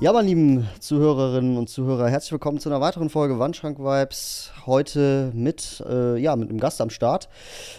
[0.00, 4.52] Ja, meine lieben Zuhörerinnen und Zuhörer, herzlich willkommen zu einer weiteren Folge Wandschrank Vibes.
[4.64, 7.28] Heute mit, äh, ja, mit einem Gast am Start.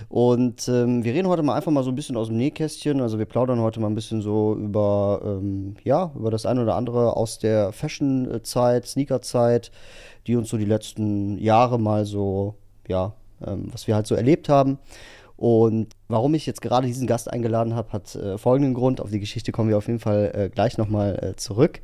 [0.09, 2.99] Und ähm, wir reden heute mal einfach mal so ein bisschen aus dem Nähkästchen.
[2.99, 6.75] Also wir plaudern heute mal ein bisschen so über, ähm, ja, über das eine oder
[6.75, 9.71] andere aus der Fashion-Zeit, Sneaker-Zeit,
[10.27, 12.55] die uns so die letzten Jahre mal so,
[12.89, 13.13] ja,
[13.47, 14.77] ähm, was wir halt so erlebt haben.
[15.39, 18.99] Und warum ich jetzt gerade diesen Gast eingeladen habe, hat äh, folgenden Grund.
[18.99, 21.79] Auf die Geschichte kommen wir auf jeden Fall äh, gleich nochmal äh, zurück.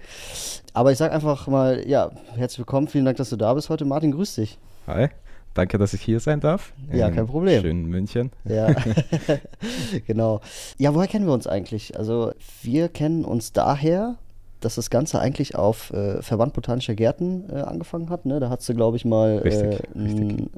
[0.74, 2.90] Aber ich sage einfach mal, ja, herzlich willkommen.
[2.90, 3.86] Vielen Dank, dass du da bist heute.
[3.86, 4.60] Martin, grüß dich.
[4.88, 5.08] Hi,
[5.54, 6.74] danke, dass ich hier sein darf.
[6.92, 7.62] Ja, kein Problem.
[7.62, 8.32] Schönen München.
[8.44, 8.76] Ja,
[10.06, 10.42] genau.
[10.78, 11.98] Ja, woher kennen wir uns eigentlich?
[11.98, 14.18] Also, wir kennen uns daher,
[14.60, 18.26] dass das Ganze eigentlich auf äh, Verband Botanischer Gärten äh, angefangen hat.
[18.26, 18.42] Ne?
[18.42, 19.96] Da hast du, glaube ich, mal Richtig, äh, richtig.
[19.96, 20.50] ein,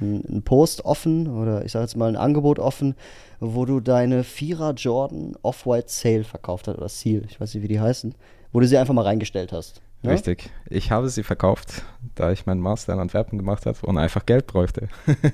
[0.00, 2.94] ein Post offen oder ich sage jetzt mal ein Angebot offen,
[3.40, 7.68] wo du deine Vierer Jordan Off-White Sale verkauft hast oder Seal, ich weiß nicht, wie
[7.68, 8.14] die heißen,
[8.52, 9.82] wo du sie einfach mal reingestellt hast.
[10.02, 10.12] Ne?
[10.12, 10.50] Richtig.
[10.68, 11.84] Ich habe sie verkauft,
[12.16, 14.88] da ich meinen Master in Antwerpen gemacht habe und einfach Geld bräuchte.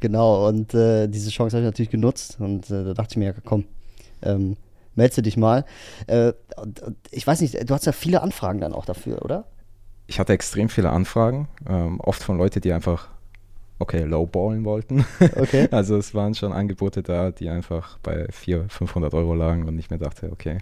[0.00, 3.26] Genau, und äh, diese Chance habe ich natürlich genutzt und äh, da dachte ich mir,
[3.26, 3.64] ja, komm,
[4.22, 4.56] ähm,
[4.94, 5.64] melde dich mal.
[6.06, 9.46] Äh, und, und ich weiß nicht, du hast ja viele Anfragen dann auch dafür, oder?
[10.06, 13.08] Ich hatte extrem viele Anfragen, ähm, oft von Leuten, die einfach,
[13.82, 15.04] okay, lowballen wollten.
[15.36, 15.68] Okay.
[15.72, 19.90] Also es waren schon Angebote da, die einfach bei 400, 500 Euro lagen und ich
[19.90, 20.58] mir dachte, okay,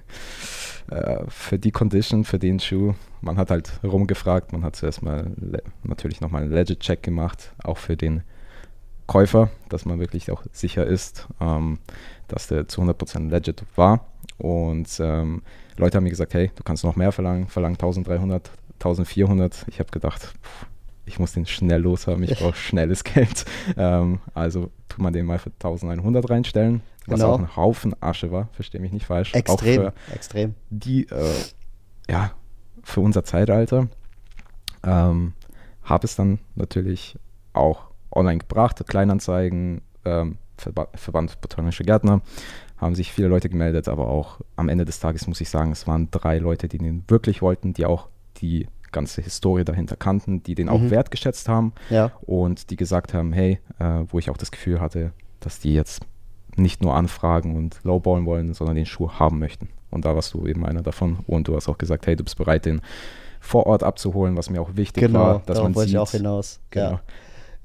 [0.90, 5.30] äh, für die Condition, für den Schuh, man hat halt rumgefragt, man hat zuerst mal
[5.82, 8.22] natürlich nochmal einen Legit-Check gemacht, auch für den
[9.06, 11.78] Käufer, dass man wirklich auch sicher ist, ähm,
[12.28, 14.06] dass der zu 100% legit war.
[14.38, 15.42] Und ähm,
[15.76, 19.66] Leute haben mir gesagt, hey, du kannst noch mehr verlangen, verlangen 1300, 1400.
[19.66, 20.66] Ich habe gedacht, pff,
[21.12, 23.44] ich muss den schnell loshaben, ich brauche schnelles Geld.
[23.76, 27.32] Ähm, also tut man den mal für 1100 reinstellen, was Genau.
[27.34, 29.32] auch ein Haufen Asche war, verstehe mich nicht falsch.
[29.34, 30.54] Auch Extrem, für extrem.
[30.70, 31.34] die, äh,
[32.10, 32.32] ja,
[32.82, 33.88] für unser Zeitalter.
[34.84, 35.34] Ähm,
[35.82, 37.18] habe es dann natürlich
[37.52, 37.82] auch
[38.12, 42.22] online gebracht, Kleinanzeigen, ähm, Verba Verband Botanische Gärtner,
[42.76, 45.86] haben sich viele Leute gemeldet, aber auch am Ende des Tages muss ich sagen, es
[45.86, 50.54] waren drei Leute, die den wirklich wollten, die auch die ganze Historie dahinter kannten, die
[50.54, 50.90] den auch Mhm.
[50.90, 55.12] wertgeschätzt haben Ja, und die gesagt haben, hey, äh, wo ich auch das Gefühl hatte,
[55.40, 56.02] dass die jetzt
[56.56, 59.68] nicht nur anfragen und lowballen wollen, sondern den Schuh haben möchten.
[59.90, 61.18] Und da warst du eben einer davon.
[61.26, 62.80] Und du hast auch gesagt, hey, du bist bereit, den
[63.40, 65.94] vor Ort abzuholen, was mir auch wichtig genau, war, dass man wollte sieht.
[65.96, 66.60] ich auch hinaus.
[66.70, 66.90] Genau.
[66.90, 67.00] Ja.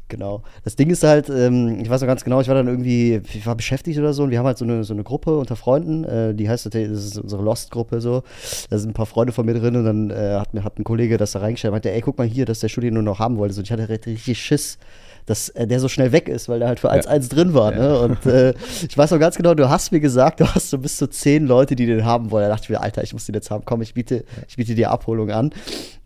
[0.07, 0.43] Genau.
[0.63, 3.45] Das Ding ist halt, ähm, ich weiß noch ganz genau, ich war dann irgendwie, ich
[3.45, 6.03] war beschäftigt oder so und wir haben halt so eine, so eine Gruppe unter Freunden,
[6.03, 8.21] äh, die heißt, das ist unsere Lost-Gruppe so.
[8.69, 10.83] Da sind ein paar Freunde von mir drin und dann äh, hat mir hat ein
[10.83, 13.01] Kollege das da reingestellt und meinte, ey, guck mal hier, das ist der den du
[13.01, 13.57] noch haben wolltest.
[13.57, 14.77] Und ich hatte richtig Schiss,
[15.25, 17.73] dass äh, der so schnell weg ist, weil der halt für 1-1 drin war.
[17.73, 17.79] Ja.
[17.79, 17.99] Ne?
[17.99, 18.53] Und äh,
[18.88, 21.47] ich weiß noch ganz genau, du hast mir gesagt, du hast so bis zu zehn
[21.47, 22.44] Leute, die den haben wollen.
[22.44, 23.63] Da dachte ich mir, Alter, ich muss den jetzt haben.
[23.65, 25.51] Komm, ich biete, ich biete dir Abholung an.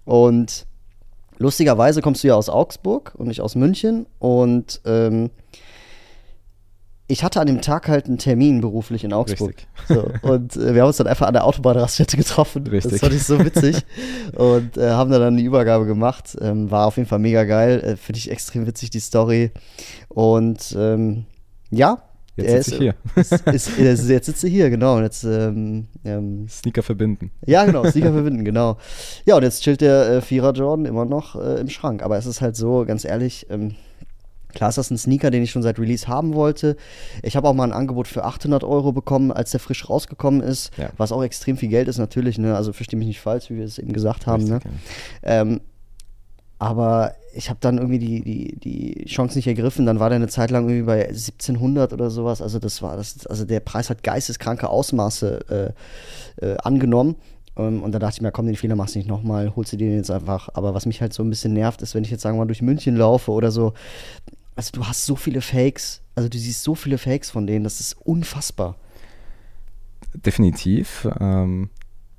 [0.05, 0.65] Und
[1.39, 4.05] lustigerweise kommst du ja aus Augsburg und nicht aus München.
[4.19, 5.31] Und ähm,
[7.07, 9.55] ich hatte an dem Tag halt einen Termin beruflich in Augsburg.
[9.87, 12.67] So, und äh, wir haben uns dann einfach an der Autobahnraststätte getroffen.
[12.67, 12.91] Richtig.
[12.91, 13.83] Das fand ich so witzig.
[14.35, 16.37] und äh, haben dann, dann die Übergabe gemacht.
[16.39, 17.79] Ähm, war auf jeden Fall mega geil.
[17.79, 19.51] Äh, Finde ich extrem witzig, die Story.
[20.09, 21.25] Und ähm,
[21.71, 22.03] ja.
[22.45, 22.95] Jetzt sitze ich hier.
[23.15, 24.97] Ist, ist, ist, jetzt sitzt du hier, genau.
[24.97, 27.31] Und jetzt ähm, ähm, Sneaker verbinden.
[27.45, 28.77] ja, genau, Sneaker verbinden, genau.
[29.25, 32.03] Ja, und jetzt chillt der äh, Vierer Jordan immer noch äh, im Schrank.
[32.03, 33.75] Aber es ist halt so, ganz ehrlich, ähm,
[34.53, 36.75] klar ist das ein Sneaker, den ich schon seit Release haben wollte.
[37.21, 40.71] Ich habe auch mal ein Angebot für 800 Euro bekommen, als der frisch rausgekommen ist,
[40.77, 40.89] Ja.
[40.97, 42.55] was auch extrem viel Geld ist natürlich, ne?
[42.55, 44.45] also verstehe mich nicht falsch, wie wir es eben gesagt haben.
[44.45, 44.59] Ne?
[45.23, 45.41] Ja.
[45.41, 45.61] Ähm,
[46.57, 49.85] aber ich habe dann irgendwie die, die, die Chance nicht ergriffen.
[49.85, 52.41] Dann war der eine Zeit lang irgendwie bei 1700 oder sowas.
[52.41, 55.73] Also das war das, also der Preis hat geisteskranke Ausmaße
[56.41, 57.15] äh, äh, angenommen.
[57.55, 59.77] Ähm, und da dachte ich mir, komm, den Fehler machst du nicht nochmal, holst du
[59.77, 60.49] den jetzt einfach.
[60.53, 62.47] Aber was mich halt so ein bisschen nervt, ist, wenn ich jetzt sagen wir mal
[62.47, 63.73] durch München laufe oder so.
[64.55, 67.79] Also du hast so viele Fakes, also du siehst so viele Fakes von denen, das
[67.79, 68.75] ist unfassbar.
[70.13, 71.07] Definitiv.
[71.19, 71.69] Ähm,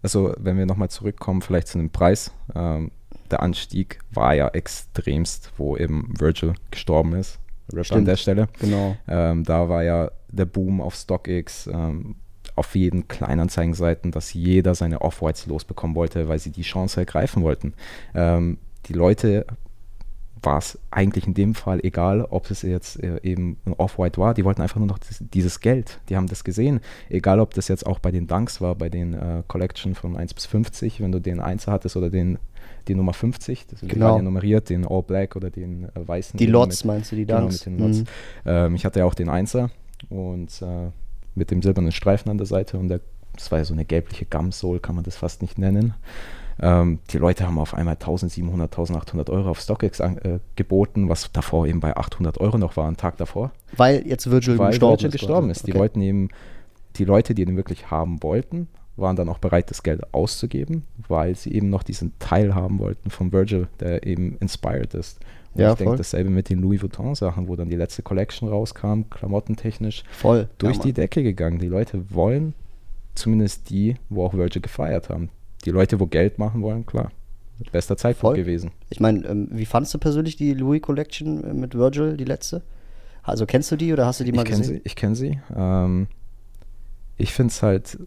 [0.03, 2.33] also wenn wir nochmal zurückkommen, vielleicht zu dem Preis.
[2.55, 2.91] Ähm,
[3.31, 7.39] der Anstieg war ja extremst, wo eben Virgil gestorben ist.
[7.73, 8.09] Rip an Stimmt.
[8.09, 8.49] der Stelle.
[8.59, 8.97] Genau.
[9.09, 12.17] Ähm, da war ja der Boom auf StockX, ähm,
[12.57, 17.75] auf jeden Kleinanzeigenseiten, dass jeder seine Off-Whites losbekommen wollte, weil sie die Chance ergreifen wollten.
[18.15, 19.47] Ähm, die Leute
[20.43, 24.35] war es eigentlich in dem Fall egal, ob es jetzt äh, eben ein Off-White war.
[24.35, 26.01] Die wollten einfach nur noch das, dieses Geld.
[26.09, 26.81] Die haben das gesehen.
[27.09, 30.35] Egal, ob das jetzt auch bei den Dunks war, bei den äh, Collection von 1
[30.35, 32.39] bis 50, wenn du den 1 hattest oder den
[32.89, 34.07] die Nummer 50, das Genau.
[34.07, 36.39] waren ja nummeriert, den All Black oder den äh, weißen.
[36.39, 37.67] Die Lots mit- meinst du, die Genau, Dunks?
[37.67, 37.99] mit den Lots.
[38.01, 38.05] Mhm.
[38.47, 39.71] Ähm, ich hatte ja auch den Einser
[40.09, 40.91] und äh,
[41.35, 43.01] mit dem silbernen Streifen an der Seite und der,
[43.35, 45.95] das war ja so eine gelbliche Gumsole, kann man das fast nicht nennen.
[46.63, 51.31] Ähm, die Leute haben auf einmal 1700, 1800 Euro auf StockX an, äh, geboten, was
[51.33, 54.93] davor eben bei 800 Euro noch war, einen Tag davor, Weil jetzt Virgil weil gestorben
[54.93, 55.13] Virgil ist.
[55.13, 55.67] gestorben ist.
[55.67, 55.79] Die Okay.
[55.81, 56.29] wollten eben,
[56.97, 61.35] die Leute, die den wirklich haben wollten, waren dann auch bereit, das Geld auszugeben, weil
[61.35, 65.21] sie eben noch diesen Teil haben wollten von Virgil, der eben inspired ist.
[65.55, 69.03] Und Ja, ich denke, dasselbe mit den Louis Vuitton-Sachen, wo dann die letzte Collection rauskam,
[69.11, 70.49] klamottentechnisch, Voll.
[70.59, 70.93] durch ja, die.
[70.93, 71.59] Decke gegangen.
[71.59, 72.55] Die Leute wollen,
[73.15, 75.31] zumindest die, wo auch Virgil gefeiert haben.
[75.65, 77.11] Die Leute, wo Geld machen wollen, klar.
[77.73, 78.45] Bester Zeitpunkt Voll.
[78.45, 78.71] gewesen.
[78.89, 82.63] Ich meine, ähm, wie fandest du persönlich die Louis Collection äh, mit Virgil, die letzte?
[83.23, 84.65] Also kennst du die oder hast du die mal Ich gesehen?
[84.65, 84.81] sie.
[84.85, 85.41] Ich kenne sie.
[85.55, 86.07] Ähm,
[87.19, 87.99] ich finde es halt,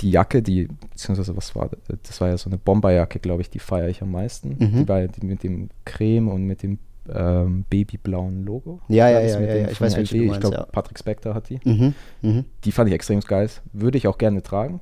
[0.00, 1.98] die Jacke, die, beziehungsweise was war das?
[2.02, 4.56] Das war ja so eine Bomberjacke, glaube ich, die feiere ich am meisten.
[4.58, 4.72] Mhm.
[4.78, 6.78] Die, war, die mit dem Creme und mit dem
[7.12, 8.80] ähm, babyblauen Logo.
[8.88, 10.66] Ja, ja, das ja, ja, ja, ich weiß, welche du Ich glaube, ja.
[10.66, 11.60] Patrick Spector hat die.
[11.64, 11.94] Mhm.
[12.22, 12.44] Mhm.
[12.64, 13.50] Die fand ich extrem geil.
[13.72, 14.80] Würde ich auch gerne tragen,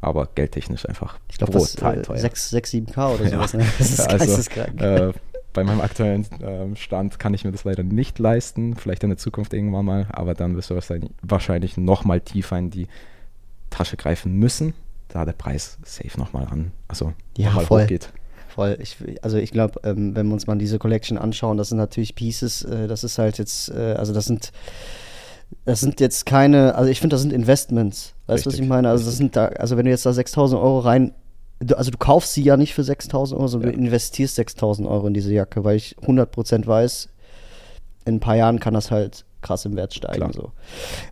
[0.00, 2.18] aber geldtechnisch einfach Ich glaube, das brutal äh, teuer.
[2.18, 3.54] 6, 6, 7K oder sowas.
[3.54, 3.64] Ne?
[3.78, 4.80] Das ist Also, geisteskrank.
[4.80, 5.12] Äh,
[5.52, 8.74] bei meinem aktuellen ähm, Stand kann ich mir das leider nicht leisten.
[8.74, 12.58] Vielleicht in der Zukunft irgendwann mal, aber dann wirst du wahrscheinlich, wahrscheinlich noch mal tiefer
[12.58, 12.88] in die
[13.76, 14.74] Tasche greifen müssen,
[15.08, 17.82] da der Preis safe nochmal an, also Ja, noch mal voll.
[17.82, 18.10] hochgeht.
[18.48, 18.78] Voll.
[18.80, 22.14] Ich, also ich glaube, ähm, wenn wir uns mal diese Collection anschauen, das sind natürlich
[22.14, 24.50] Pieces, äh, das ist halt jetzt, äh, also das sind,
[25.66, 28.14] das sind jetzt keine, also ich finde, das sind Investments.
[28.26, 28.88] Weißt du, was ich meine?
[28.88, 31.12] Also das sind da, also wenn du jetzt da 6000 Euro rein,
[31.74, 33.76] also du kaufst sie ja nicht für 6000 Euro, sondern Ja.
[33.76, 37.08] du investierst 6000 Euro in diese Jacke, weil ich 100% weiß,
[38.06, 40.16] in ein paar Jahren kann das halt krass im Wert steigen.
[40.16, 40.32] Klar.
[40.32, 40.52] So.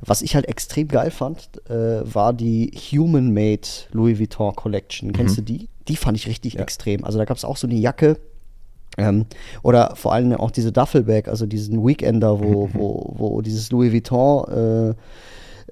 [0.04, 5.12] Was ich halt extrem geil fand, äh, war die Human Made Louis Vuitton Collection.
[5.12, 5.68] Kennst du die?
[5.88, 6.58] Die fand ich richtig Mhm.
[6.58, 6.62] Ja.
[6.64, 7.04] extrem.
[7.04, 8.18] Also da gab es auch so eine Jacke.
[8.96, 9.26] Ähm,
[9.62, 12.74] oder vor allem auch diese Duffelbag, also diesen Weekender, wo, Mhm.
[12.74, 14.88] wo, wo dieses Louis Vuitton äh,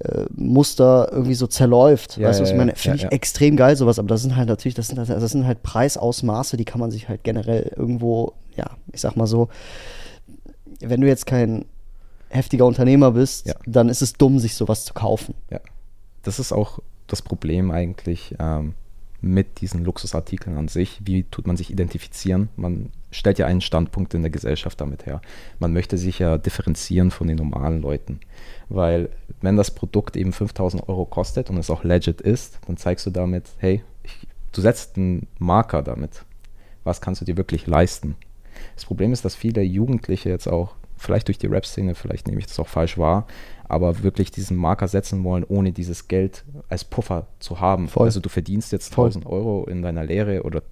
[0.04, 2.16] äh, Muster irgendwie so zerläuft.
[2.16, 2.74] Ja, weißt du, was ich meine?
[2.74, 3.08] Finde ja, ich ja.
[3.10, 6.64] extrem geil, sowas, aber das sind halt natürlich, das sind, das sind halt Preisausmaße, die
[6.64, 9.48] kann man sich halt generell irgendwo, ja, ich sag mal so,
[10.80, 11.64] wenn du jetzt kein
[12.32, 13.54] heftiger Unternehmer bist, Ja.
[13.66, 15.34] dann ist es dumm, sich sowas zu kaufen.
[15.50, 15.60] Ja.
[16.22, 18.74] Das ist auch das Problem eigentlich ähm,
[19.20, 21.00] mit diesen Luxusartikeln an sich.
[21.04, 22.48] Wie tut man sich identifizieren?
[22.56, 25.20] Man stellt ja einen Standpunkt in der Gesellschaft damit her.
[25.58, 28.20] Man möchte sich ja differenzieren von den normalen Leuten.
[28.68, 33.06] Weil wenn das Produkt eben 5000 Euro kostet und es auch legit ist, dann zeigst
[33.06, 36.24] du damit, hey, ich, du setzt einen Marker damit.
[36.84, 38.16] Was kannst du dir wirklich leisten?
[38.74, 42.46] Das Problem ist, dass viele Jugendliche jetzt auch, vielleicht durch die Rap-Szene, vielleicht nehme ich
[42.46, 43.26] das auch falsch wahr,
[43.68, 47.88] aber wirklich diesen Marker setzen wollen, ohne dieses Geld als Puffer zu haben.
[47.88, 48.06] Voll.
[48.06, 49.06] Also du verdienst jetzt Voll.
[49.06, 50.62] 1000 Euro in deiner Lehre oder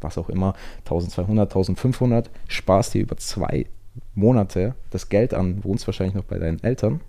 [0.00, 3.66] was auch immer, 1200, 1500, sparst dir über zwei
[4.14, 7.00] Monate das Geld an, wohnst wahrscheinlich noch bei deinen Eltern,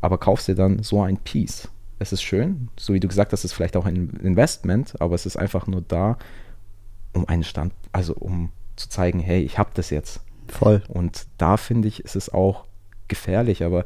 [0.00, 1.68] aber kaufst dir dann so ein Piece.
[1.98, 5.14] Es ist schön, so wie du gesagt hast, es ist vielleicht auch ein Investment, aber
[5.14, 6.18] es ist einfach nur da,
[7.14, 10.20] um einen Stand, also um zu zeigen, hey, ich habe das jetzt.
[10.52, 10.82] Voll.
[10.88, 12.64] Und da finde ich, ist es auch
[13.08, 13.84] gefährlich, aber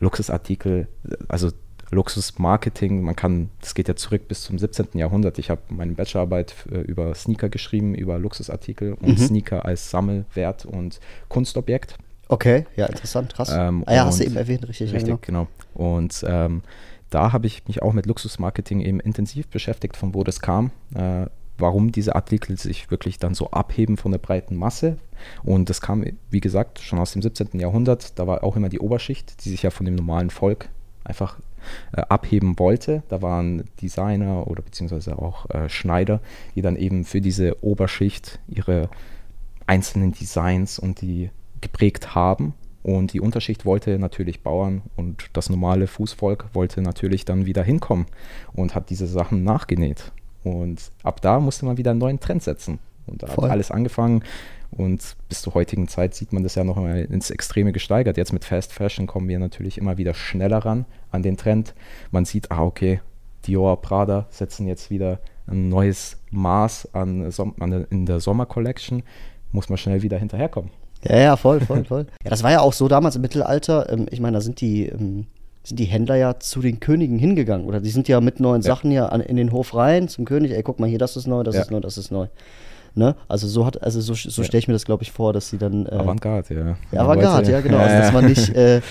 [0.00, 0.88] Luxusartikel,
[1.28, 1.50] also
[1.90, 4.88] Luxusmarketing, man kann, das geht ja zurück bis zum 17.
[4.94, 5.38] Jahrhundert.
[5.38, 9.16] Ich habe meine Bachelorarbeit äh, über Sneaker geschrieben, über Luxusartikel und Mhm.
[9.18, 11.96] Sneaker als Sammelwert und Kunstobjekt.
[12.28, 13.50] Okay, ja, interessant, krass.
[13.52, 14.92] Ähm, ah ja, hast du eben erwähnt, richtig.
[14.92, 15.48] Richtig, genau.
[15.74, 16.62] Und ähm,
[17.10, 21.26] da habe ich mich auch mit Luxusmarketing eben intensiv beschäftigt, von wo das kam, äh,
[21.62, 24.98] warum diese Artikel sich wirklich dann so abheben von der breiten Masse.
[25.42, 27.58] Und das kam, wie gesagt, schon aus dem 17.
[27.58, 28.18] Jahrhundert.
[28.18, 30.68] Da war auch immer die Oberschicht, die sich ja von dem normalen Volk
[31.04, 31.38] einfach
[31.92, 33.02] äh, abheben wollte.
[33.08, 36.20] Da waren Designer oder beziehungsweise auch äh, Schneider,
[36.54, 38.90] die dann eben für diese Oberschicht ihre
[39.66, 42.54] einzelnen Designs und die geprägt haben.
[42.82, 48.06] Und die Unterschicht wollte natürlich Bauern und das normale Fußvolk wollte natürlich dann wieder hinkommen
[48.52, 50.10] und hat diese Sachen nachgenäht.
[50.44, 52.78] Und ab da musste man wieder einen neuen Trend setzen.
[53.06, 53.44] Und da Voll.
[53.44, 54.22] hat alles angefangen.
[54.70, 58.16] Und bis zur heutigen Zeit sieht man das ja noch mal ins Extreme gesteigert.
[58.16, 61.74] Jetzt mit Fast Fashion kommen wir natürlich immer wieder schneller ran an den Trend.
[62.10, 63.00] Man sieht, ah, okay,
[63.46, 67.30] Dior, Prada setzen jetzt wieder ein neues Maß an,
[67.60, 69.02] an der- in der Sommer-Collection.
[69.50, 70.70] Muss man schnell wieder hinterherkommen.
[71.04, 72.06] Ja, ja, voll, voll, voll.
[72.24, 73.92] Ja, das war ja auch so damals im Mittelalter.
[73.92, 75.26] Ähm, ich meine, da sind die, ähm,
[75.64, 77.66] sind die Händler ja zu den Königen hingegangen.
[77.66, 78.66] Oder die sind ja mit neuen Ja.
[78.74, 80.52] Sachen ja an, in den Hof rein zum König.
[80.52, 81.62] Ey, guck mal hier, das ist neu, das Ja.
[81.62, 82.26] ist neu, das ist neu.
[82.94, 83.14] Ne?
[83.26, 85.56] Also so hat, also so, so stelle ich mir das, glaube ich, vor, dass sie
[85.56, 85.86] dann.
[85.86, 86.76] Äh, Avantgarde, ja.
[86.92, 87.78] ja, Avantgarde, ja, genau.
[87.78, 88.82] Also, dass man nicht, äh,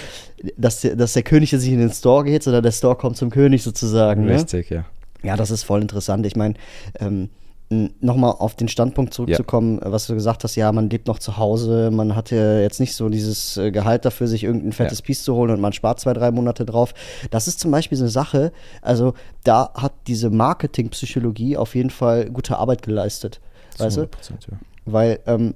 [0.58, 3.18] dass, der, dass der König jetzt nicht in den Store geht, sondern der Store kommt
[3.18, 4.25] zum König sozusagen.
[4.25, 4.34] Ne?
[4.36, 4.86] Richtig, ja.
[5.24, 6.25] Ja, das ist voll interessant.
[6.25, 6.56] Ich meine,
[7.00, 7.30] ähm,
[7.72, 11.38] nochmal auf den Standpunkt zurückzukommen, äh, was du gesagt hast, ja, man lebt noch zu
[11.38, 15.06] Hause, man hat ja jetzt nicht so dieses äh, Gehalt dafür, sich irgendein fettes Ja.
[15.06, 16.94] Piece zu holen und man spart zwei, drei Monate drauf.
[17.30, 18.51] Das ist zum Beispiel so eine Sache,
[18.82, 19.13] also
[19.44, 23.40] da hat diese Marketingpsychologie auf jeden Fall gute Arbeit geleistet.
[23.78, 24.01] Weißt du?
[24.01, 24.08] 100%,
[24.51, 24.58] ja.
[24.86, 25.54] Weil, ähm,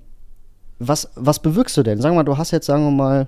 [0.80, 2.02] was, was bewirkst du denn?
[2.02, 3.28] Sagen wir mal, du hast jetzt, sagen wir mal,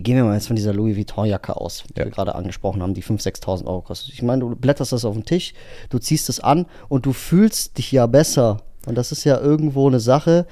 [0.00, 2.06] gehen wir mal jetzt von dieser Louis Vuitton-Jacke aus, die Ja.
[2.06, 4.14] wir gerade angesprochen haben, die 5.000, 6.000 Euro kostet.
[4.14, 5.52] Ich meine, du blätterst das auf den Tisch,
[5.90, 8.58] du ziehst es an und du fühlst dich ja besser.
[8.86, 10.46] Und das ist ja irgendwo eine Sache.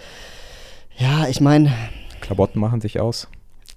[0.99, 1.73] Ja, ich meine,
[2.20, 3.28] Klamotten machen dich aus.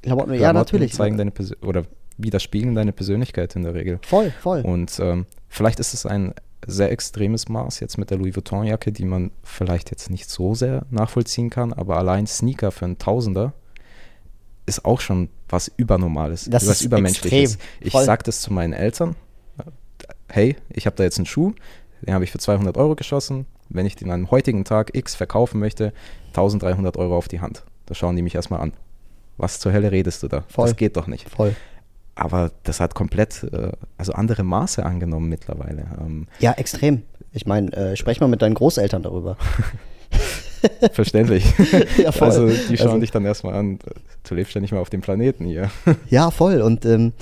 [0.01, 0.93] Klamotten, ja, Klamotten natürlich.
[0.93, 1.31] zeigen deine
[1.65, 1.83] oder
[2.17, 3.99] widerspiegeln deine Persönlichkeit in der Regel.
[4.05, 4.61] voll, voll.
[4.61, 6.33] Und ähm, vielleicht ist es ein
[6.67, 10.85] sehr extremes Maß jetzt mit der Louis Vuitton-Jacke, die man vielleicht jetzt nicht so sehr
[10.91, 13.53] nachvollziehen kann, aber allein Sneaker für einen Tausender
[14.65, 17.55] ist auch schon was Übernormales, Das was ist Übermenschliches.
[17.55, 17.87] extrem.
[17.87, 19.15] Ich sage das zu meinen Eltern,
[20.29, 21.53] hey, ich habe da jetzt einen Schuh,
[22.01, 25.15] den habe ich für 200 Euro geschossen, wenn ich den an einem heutigen Tag X
[25.15, 25.93] verkaufen möchte,
[26.29, 27.63] 1300 Euro auf die Hand.
[27.85, 28.73] Da schauen die mich erstmal an.
[29.37, 30.43] Was zur Hölle redest du da?
[30.47, 30.67] Voll.
[30.67, 31.29] Das geht doch nicht.
[31.29, 31.55] voll.
[32.15, 35.87] Aber das hat komplett, äh, also andere Maße angenommen mittlerweile.
[35.99, 37.01] Ähm, Ja, extrem.
[37.31, 39.35] Ich meine, äh, sprech mal mit deinen Großeltern darüber.
[40.91, 41.45] verständlich.
[41.97, 42.27] ja, voll.
[42.27, 43.79] Also die schauen Also- dich dann erstmal an,
[44.27, 45.69] du lebst ja nicht mehr auf dem Planeten hier.
[46.09, 46.61] Ja, voll.
[46.61, 47.13] Und ähm,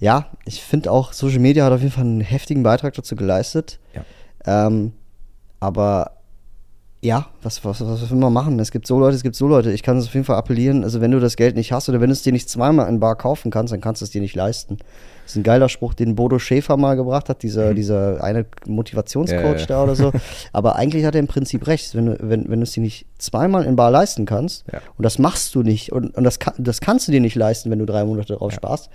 [0.00, 3.78] ja, ich finde auch, Social Media hat auf jeden Fall einen heftigen Beitrag dazu geleistet.
[3.94, 4.66] Ja.
[4.66, 4.92] Ähm,
[5.60, 6.12] aber
[7.04, 8.58] ja, was, was, was will man machen?
[8.58, 9.70] Es gibt so Leute, es gibt so Leute.
[9.72, 10.82] Ich kann es auf jeden Fall appellieren.
[10.84, 12.98] Also, wenn du das Geld nicht hast oder wenn du es dir nicht zweimal in
[12.98, 14.78] Bar kaufen kannst, dann kannst du es dir nicht leisten.
[15.22, 19.38] Das ist ein geiler Spruch, den Bodo Schäfer mal gebracht hat, dieser, dieser eine Motivationscoach
[19.38, 19.44] Mhm.
[19.52, 19.66] Ja, ja.
[19.66, 20.12] da oder so.
[20.52, 21.94] Aber eigentlich hat er im Prinzip recht.
[21.94, 24.80] Wenn du, wenn, wenn du es dir nicht zweimal in Bar leisten kannst, Ja.
[24.96, 27.70] und das machst du nicht, und, und das, kann, das kannst du dir nicht leisten,
[27.70, 28.88] wenn du drei Monate drauf sparst,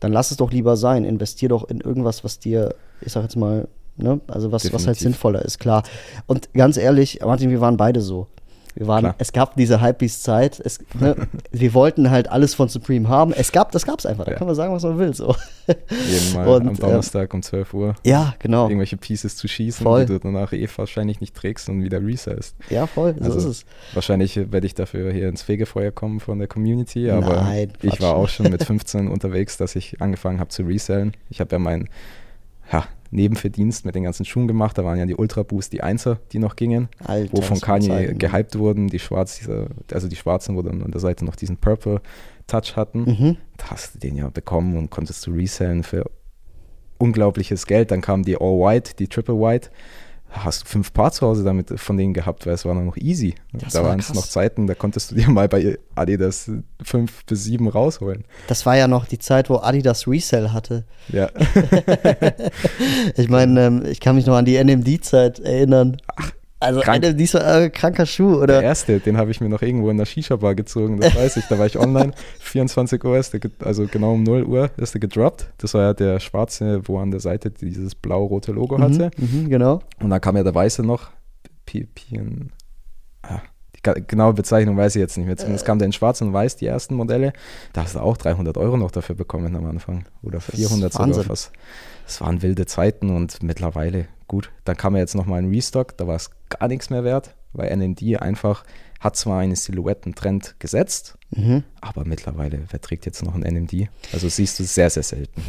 [0.00, 1.04] dann lass es doch lieber sein.
[1.04, 3.68] Investier doch in irgendwas, was dir, ich sag jetzt mal,
[3.98, 5.82] ne, also was, was halt sinnvoller ist, klar.
[6.26, 8.26] Und ganz ehrlich, Martin, wir waren beide so.
[8.74, 9.14] Wir waren, Klar.
[9.18, 10.62] es gab diese Hypebeast-Zeit,
[11.00, 11.16] ne,
[11.50, 13.32] wir wollten halt alles von Supreme haben.
[13.32, 14.36] Es gab, das gab es einfach, da Ja.
[14.38, 15.12] kann man sagen, was man will.
[15.14, 15.34] So.
[15.66, 18.66] Jeden Mal Und, am Donnerstag um 12 Uhr Ja, genau.
[18.68, 20.06] irgendwelche Pieces zu schießen, Voll.
[20.06, 22.54] die du danach eh wahrscheinlich nicht trägst und wieder resellst.
[22.70, 23.64] Ja, voll, so Also, ist es.
[23.94, 28.14] Wahrscheinlich werde ich dafür hier ins Fegefeuer kommen von der Community, aber Nein, ich war
[28.14, 31.14] auch schon mit 15 unterwegs, dass ich angefangen habe zu resellen.
[31.30, 31.88] Ich habe ja meinen
[32.72, 34.76] ja, Nebenverdienst mit den ganzen Schuhen gemacht.
[34.76, 37.60] Da waren ja die Ultra Boost, die Einser, die noch gingen, Alter, wo von was
[37.60, 38.88] für Kanye gehypt wurden.
[38.88, 42.02] Die schwarz, diese, also die schwarzen, wo dann an der Seite noch diesen Purple
[42.46, 43.00] Touch hatten.
[43.04, 43.36] Mhm.
[43.56, 46.10] Da hast du den ja bekommen und konntest du resellen für
[46.98, 47.90] unglaubliches Geld.
[47.90, 49.70] Dann kamen die All White, die Triple White.
[50.30, 53.34] Hast du fünf Paar zu Hause damit von denen gehabt, weil es war noch easy.
[53.52, 56.50] Das da war waren es noch Zeiten, da konntest du dir mal bei Adidas
[56.82, 58.24] fünf bis sieben rausholen.
[58.46, 60.84] Das war ja noch die Zeit, wo Adidas Resell hatte.
[61.08, 61.30] Ja,
[63.16, 65.96] Ich meine, ähm, ich kann mich noch an die NMD-Zeit erinnern.
[66.60, 67.04] Also krank.
[67.04, 68.62] NMD war ein kranker Schuh, der oder?
[68.62, 71.44] erste, den habe ich mir noch irgendwo in der Shisha-Bar gezogen, das weiß ich.
[71.46, 75.00] Da war ich online, 24 Uhr, ist der, also genau um 0 Uhr ist der
[75.00, 75.52] gedroppt.
[75.58, 79.10] Das war ja der schwarze, wo an der Seite dieses blau-rote Logo hatte.
[79.16, 79.80] Mhm, mhm, genau.
[80.00, 81.10] Und dann kam ja der Weiße noch.
[83.22, 83.40] Ah,
[83.76, 85.36] die genaue Bezeichnung weiß ich jetzt nicht mehr.
[85.36, 87.32] Zumindest kam der in Schwarz und Weiß, die ersten Modelle.
[87.72, 90.06] Da hast du auch 300 Euro noch dafür bekommen am Anfang.
[90.22, 91.52] Oder ist 400 sogar fast.
[92.08, 96.06] Es waren wilde Zeiten und mittlerweile, gut, dann kam ja jetzt nochmal ein Restock, da
[96.06, 98.64] war es gar nichts mehr wert, weil NMD einfach
[98.98, 101.62] hat zwar einen Silhouettentrend gesetzt, Mhm.
[101.82, 103.88] aber mittlerweile, wer trägt jetzt noch ein NMD?
[104.14, 105.42] Also siehst du sehr, sehr selten.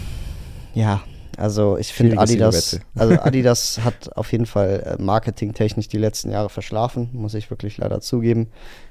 [0.74, 1.02] Ja,
[1.38, 2.86] also ich finde Adidas, Silhouette.
[2.96, 7.78] also Adidas hat auf jeden Fall äh, marketingtechnisch die letzten Jahre verschlafen, muss ich wirklich
[7.78, 8.48] leider zugeben.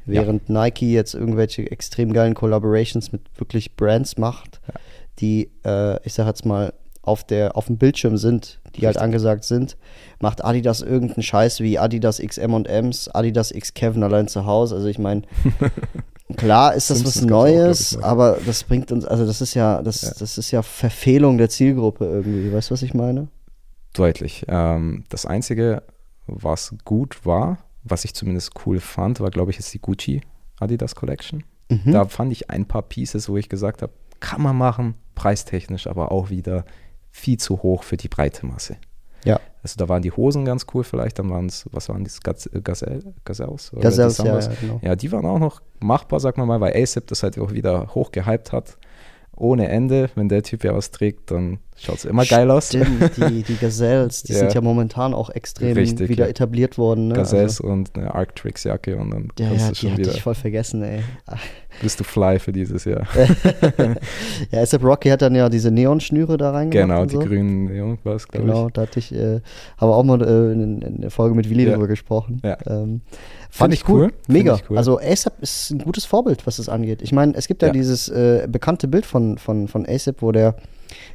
[0.07, 0.23] Ja.
[0.23, 4.75] Während Nike jetzt irgendwelche extrem geilen Collaborations mit wirklich Brands macht, Ja.
[5.21, 6.73] die, äh, ich sag jetzt mal,
[7.09, 9.03] auf, der, auf dem Bildschirm sind, die halt Richtig.
[9.03, 9.77] angesagt sind,
[10.21, 14.77] macht Adidas irgendeinen Scheiß wie Adidas X M&M's, Adidas X Kevin allein zu Hause.
[14.77, 15.23] Also ich meine,
[16.37, 18.05] klar ist das was auch, Neues, ich, noch.
[18.05, 20.12] aber das bringt uns, also das ist ja, das, Ja.
[20.19, 22.53] das ist ja Verfehlung der Zielgruppe irgendwie.
[22.53, 23.29] Weißt du, was ich meine?
[23.95, 24.45] Deutlich.
[24.49, 25.83] Ähm, das Einzige,
[26.27, 30.21] was gut war, was ich zumindest cool fand, war, glaube ich, jetzt die Gucci
[30.61, 31.45] Adidas Collection.
[31.71, 31.93] Mhm.
[31.93, 36.11] Da fand ich ein paar Pieces, wo ich gesagt habe, kann man machen, preistechnisch, aber
[36.12, 36.65] auch wieder
[37.11, 38.77] viel zu hoch für die breite Masse.
[39.25, 39.41] Ja.
[39.62, 42.49] Also da waren die Hosen ganz cool vielleicht, dann waren es, was waren das, Gaz
[42.62, 43.73] Gazelle, Gazelles?
[43.73, 44.81] Oder Gazelles, die ja, ja, genau.
[44.83, 47.95] Ja, die waren auch noch machbar, sag mal mal, weil ASAP das halt auch wieder
[47.95, 48.79] hoch gehypt hat.
[49.37, 52.69] Ohne Ende, wenn der Typ ja was trägt, dann Schaut immer geil aus.
[52.69, 54.39] Stimmt, die, die Gazelles, die Ja.
[54.41, 56.31] sind ja momentan auch extrem Richtig, wieder ja.
[56.31, 57.09] etabliert worden.
[57.09, 57.15] Ne?
[57.15, 60.35] Gazelles und eine Arctrix-Jacke und dann Also, ja, kannst ja, du schon wieder, ich voll
[60.35, 61.01] vergessen, ey.
[61.81, 63.07] bist du fly für dieses Jahr.
[64.51, 66.89] ja, ASAP Rocky hat dann ja diese Neonschnüre da reingemacht.
[66.89, 67.21] genau, die so.
[67.21, 68.73] grünen irgendwas, glaube Genau, ich.
[68.73, 69.41] da hatte ich, äh,
[69.79, 71.73] habe auch mal äh, in, in der Folge mit Willi Ja.
[71.75, 72.41] drüber gesprochen.
[72.45, 72.57] Ja.
[72.67, 73.03] Ähm,
[73.51, 74.07] fand ich cool.
[74.07, 74.13] cool.
[74.27, 74.59] Mega.
[74.69, 74.77] cool.
[74.79, 77.03] Also ASAP ist ein gutes Vorbild, was das angeht.
[77.03, 77.73] Ich meine, es gibt ja, Ja.
[77.73, 80.57] dieses äh, bekannte Bild von, von, von ASAP, wo der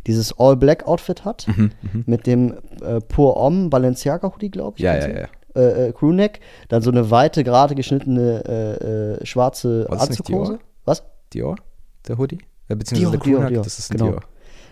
[0.08, 2.04] dieses All-Black-Outfit hat, Mhm, mhm.
[2.06, 4.84] mit dem äh, Pur Homme Balenciaga-Hoodie, glaube ich.
[4.84, 5.28] Ja, ja, ja.
[5.56, 6.40] Äh, äh, Crewneck,
[6.70, 10.60] dann so eine weite, gerade geschnittene äh, äh, schwarze War Anzughose.
[10.86, 11.04] Was?
[11.34, 11.56] Dior,
[12.08, 12.40] der Hoodie?
[12.68, 14.08] Beziehungsweise Dior, der Crewneck, Dior, Dior, das ist genau.
[14.10, 14.22] Dior.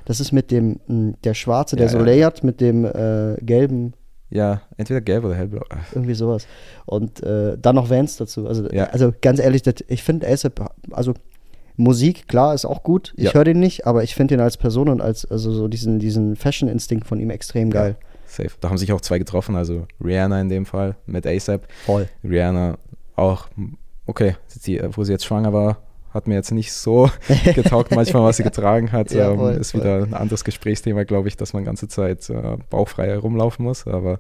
[0.06, 2.06] Das ist mit dem, mh, der schwarze, der Ja, so ja.
[2.06, 3.94] layert mit dem äh, gelben
[4.32, 5.62] Ja, entweder gelb oder hellblau.
[5.94, 6.48] Irgendwie sowas.
[6.88, 8.48] Und äh, dann noch Vans dazu.
[8.48, 8.86] Also, Ja.
[8.86, 11.14] also ganz ehrlich, das, ich finde ASAP, also
[11.82, 13.14] Musik, klar, ist auch gut.
[13.18, 13.34] Ich Ja.
[13.34, 16.36] höre den nicht, aber ich finde ihn als Person und als, also so diesen, diesen
[16.36, 17.96] Fashion-Instinkt von ihm extrem geil.
[18.28, 18.52] Safe.
[18.62, 21.68] Da haben sich auch zwei getroffen, also Rihanna in dem Fall mit ASAP.
[21.86, 22.08] Voll.
[22.24, 22.78] Rihanna
[23.16, 23.48] auch,
[24.06, 24.36] okay,
[24.94, 25.78] wo sie jetzt schwanger war,
[26.14, 27.10] hat mir jetzt nicht so
[27.56, 29.12] getaugt, manchmal, was sie getragen hat.
[29.22, 29.82] Ja, ähm, voll, ist voll.
[29.82, 33.86] wieder ein anderes Gesprächsthema, glaube ich, dass man ganze Zeit äh, bauchfrei herumlaufen muss.
[33.88, 34.20] Aber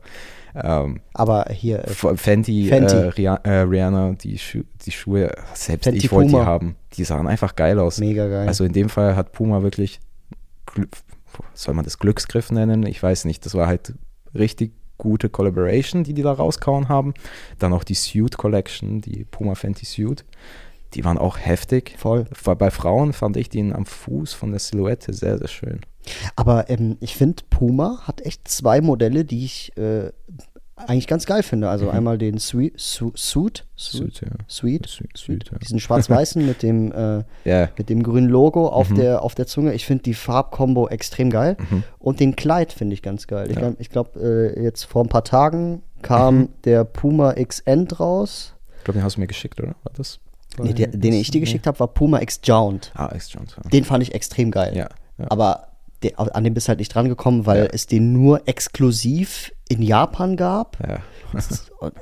[0.55, 2.95] ähm, Aber hier, äh, Fenty, Fenty.
[2.95, 6.75] Äh, Ria äh, Rihanna, die, Schu die Schuhe, selbst Fenty ich wollte die haben.
[6.93, 7.99] Die sahen einfach geil aus.
[7.99, 8.47] mega geil.
[8.47, 9.99] Also in dem Fall hat Puma wirklich,
[11.53, 12.85] soll man das Glücksgriff nennen?
[12.85, 13.45] Ich weiß nicht.
[13.45, 13.93] Das war halt
[14.35, 17.13] richtig gute Collaboration, die die da rauskauen haben.
[17.59, 20.25] Dann auch die Suit Collection, die Puma Fenty Suit.
[20.93, 21.95] Die waren auch heftig.
[21.97, 22.25] Voll.
[22.57, 25.81] Bei- Frauen fand ich den am Fuß von der Silhouette sehr, sehr schön.
[26.35, 30.11] Aber ähm, ich finde, Puma hat echt zwei Modelle, die ich äh,
[30.75, 31.69] eigentlich ganz geil finde.
[31.69, 31.91] Also Mhm.
[31.91, 34.27] einmal den Sweet, Su Suit, Suit, Suit, ja.
[34.49, 35.57] Sweet, Suit, Suit, ja.
[35.59, 38.95] diesen schwarz-weißen mit dem äh, Ja, mit dem grünen Logo auf, Mhm.
[38.95, 39.73] der, auf der Zunge.
[39.73, 41.55] Ich finde die Farbkombo extrem geil.
[41.69, 41.83] Mhm.
[41.99, 43.47] Und den Kleid finde ich ganz geil.
[43.49, 43.61] Ich Ja.
[43.61, 46.49] glaube, ich glaub, äh, jetzt vor ein paar Tagen kam Mhm.
[46.65, 48.55] der Puma X End raus.
[48.79, 49.75] ich glaube, den hast du mir geschickt, oder?
[49.83, 50.19] War das?
[50.59, 52.91] Nee, der, den ich dir geschickt habe, war Puma X Jound.
[52.95, 53.55] Ah, X-Jones.
[53.63, 53.69] Ja.
[53.69, 54.75] Den fand ich extrem geil.
[54.75, 55.25] Ja, ja.
[55.29, 55.67] Aber
[56.03, 57.69] der, an dem bist du halt nicht drangekommen, weil Ja.
[57.71, 60.77] es den nur exklusiv in Japan gab.
[60.87, 60.99] ja.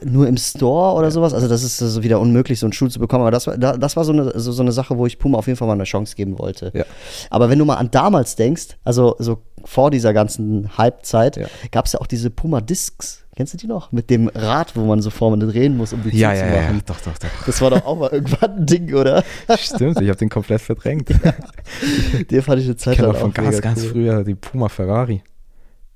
[0.03, 1.35] Nur im Store oder sowas.
[1.35, 3.21] Also das ist so wieder unmöglich, so einen Schuh zu bekommen.
[3.21, 5.55] Aber das das war so, eine, so, so eine Sache, wo ich Puma auf jeden
[5.55, 6.71] Fall mal eine Chance geben wollte.
[6.73, 6.83] Ja.
[7.29, 11.45] Aber wenn du mal an damals denkst, also so vor dieser ganzen Hype-Zeit, Ja.
[11.71, 13.23] gab es ja auch diese Puma Discs.
[13.35, 13.91] Kennst du die noch?
[13.91, 16.61] Mit dem Rad, wo man so vorne drehen muss, um die Ja, zu ja, ja,
[16.63, 16.81] machen.
[16.87, 17.45] doch, doch, doch.
[17.45, 19.23] Das war doch auch mal irgendwann ein Ding, oder?
[19.59, 21.07] Stimmt, ich habe den komplett verdrängt.
[22.31, 23.89] Den fand ich eine Ich Zeit lang auch von ganz, ganz cool.
[23.91, 25.21] früher die Puma Ferrari.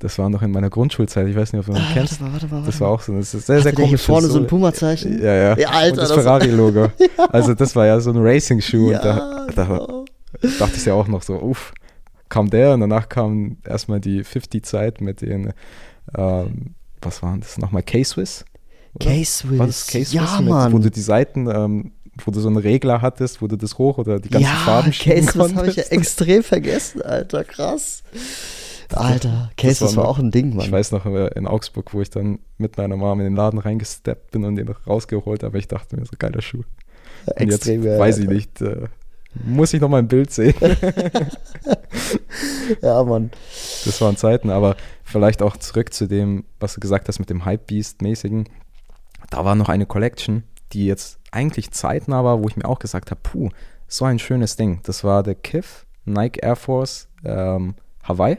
[0.03, 1.27] Das war noch in meiner Grundschulzeit.
[1.29, 2.19] Ich weiß nicht, ob du Ah, kennst.
[2.19, 3.13] warte mal, warte mal, warte Das war auch so.
[3.15, 4.01] Das ist sehr, sehr Hatte hier komisch.
[4.01, 5.19] vorne so ein Puma-Zeichen?
[5.23, 5.57] Ja, ja.
[5.57, 6.91] Ja, Alter, Und das, das- Ferrari-Logo.
[7.31, 8.91] Also, das war ja so ein Racing-Schuh.
[8.91, 10.05] Ja, da, da genau.
[10.59, 11.73] dachte ich ja auch noch so, uff,
[12.29, 15.53] kam der und danach kam erstmal die 50-Zeit mit den,
[16.17, 18.43] ähm, was waren das nochmal, K-Swiss?
[18.99, 19.57] K-Swiss.
[19.57, 20.13] War das K-Swiss?
[20.13, 20.73] Ja, mit, Mann.
[20.73, 21.91] Wo du die Seiten, ähm,
[22.25, 24.91] wo du so einen Regler hattest, wo du das hoch oder die ganzen ja, Farben
[24.93, 25.91] schieben Case, das habe ich ja konntest.
[25.93, 28.03] extrem vergessen, Alter, krass.
[28.97, 30.65] Alter, Case, das war, noch- auch ein Ding, Mann.
[30.65, 33.59] Ich weiß noch äh, in Augsburg, wo ich dann mit meiner Mom in den Laden
[33.59, 35.57] reingesteppt bin und den rausgeholt habe.
[35.59, 36.63] Ich dachte mir, so geiler Schuh.
[37.25, 37.99] Und extrem jetzt geil.
[37.99, 38.87] weiß ich nicht, äh,
[39.45, 40.53] muss ich noch mal ein Bild sehen.
[42.81, 43.31] Ja, Mann.
[43.85, 47.45] Das waren Zeiten, aber vielleicht auch zurück zu dem, was du gesagt hast mit dem
[47.45, 48.45] Hypebeast-mäßigen.
[49.29, 53.11] Da war noch eine Collection, die jetzt eigentlich zeitnah war, wo ich mir auch gesagt
[53.11, 53.49] habe, puh,
[53.87, 54.79] so ein schönes Ding.
[54.83, 58.37] Das war der Kith Nike Air Force ähm, Hawaii,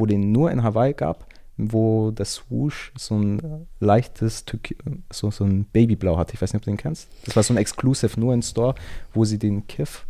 [0.00, 4.78] wo den nur in Hawaii gab, wo der Swoosh so ein leichtes, Türki-
[5.12, 6.32] so, so ein Babyblau hatte.
[6.34, 7.08] Ich weiß nicht, ob du den kennst.
[7.26, 8.74] Das war so ein Exclusive nur in Store,
[9.12, 10.06] wo sie den Kith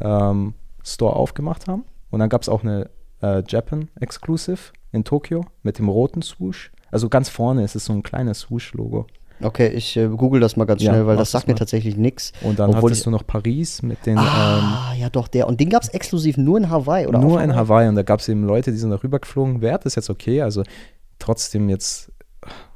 [0.00, 1.84] ähm, Store aufgemacht haben.
[2.10, 2.88] Und dann gab es auch eine
[3.20, 6.70] äh, Japan Exclusive in Tokio mit dem roten Swoosh.
[6.92, 9.06] Also ganz vorne ist es so ein kleines Swoosh-Logo.
[9.44, 12.32] Okay, ich äh, google das mal ganz Ja, schnell, weil das sagt mir tatsächlich nichts.
[12.42, 15.48] Und dann Obwohl hattest ich- du noch Paris mit den ähm, Ah, ja doch, der.
[15.48, 17.18] Und den gab es exklusiv nur in Hawaii, oder?
[17.18, 17.88] nur in Hawaii.
[17.88, 19.60] Und da gab es eben Leute, die sind darüber geflogen.
[19.60, 20.42] Wert ist jetzt okay.
[20.42, 20.62] Also
[21.18, 22.11] trotzdem jetzt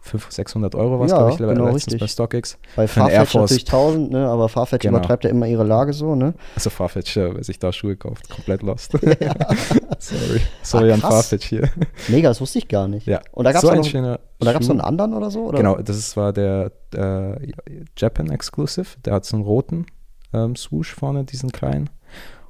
[0.00, 2.00] 500, 600 Euro was, Ja, glaube ich, genau, letztens richtig.
[2.00, 2.58] bei StockX.
[2.76, 3.50] Bei Farfetch Force.
[3.50, 4.28] natürlich 1000, ne?
[4.28, 4.98] aber Farfetch Genau.
[4.98, 6.34] übertreibt ja immer ihre Lage so, ne?
[6.54, 8.92] Also Farfetch, äh, wer sich da Schuhe kauft, komplett lost.
[9.98, 10.40] Sorry.
[10.62, 11.00] Sorry Ah, an.
[11.00, 11.68] Farfetch hier.
[12.08, 13.06] Mega, das wusste ich gar nicht.
[13.06, 13.20] Ja.
[13.32, 15.30] Und da gab es so ein noch, schöner und da gab's noch einen anderen oder
[15.30, 15.44] so?
[15.46, 15.58] Oder?
[15.58, 17.52] Genau, das war der äh,
[17.96, 18.86] Japan Exclusive.
[19.04, 19.86] Der hat so einen roten
[20.32, 21.90] ähm, Swoosh vorne, diesen kleinen.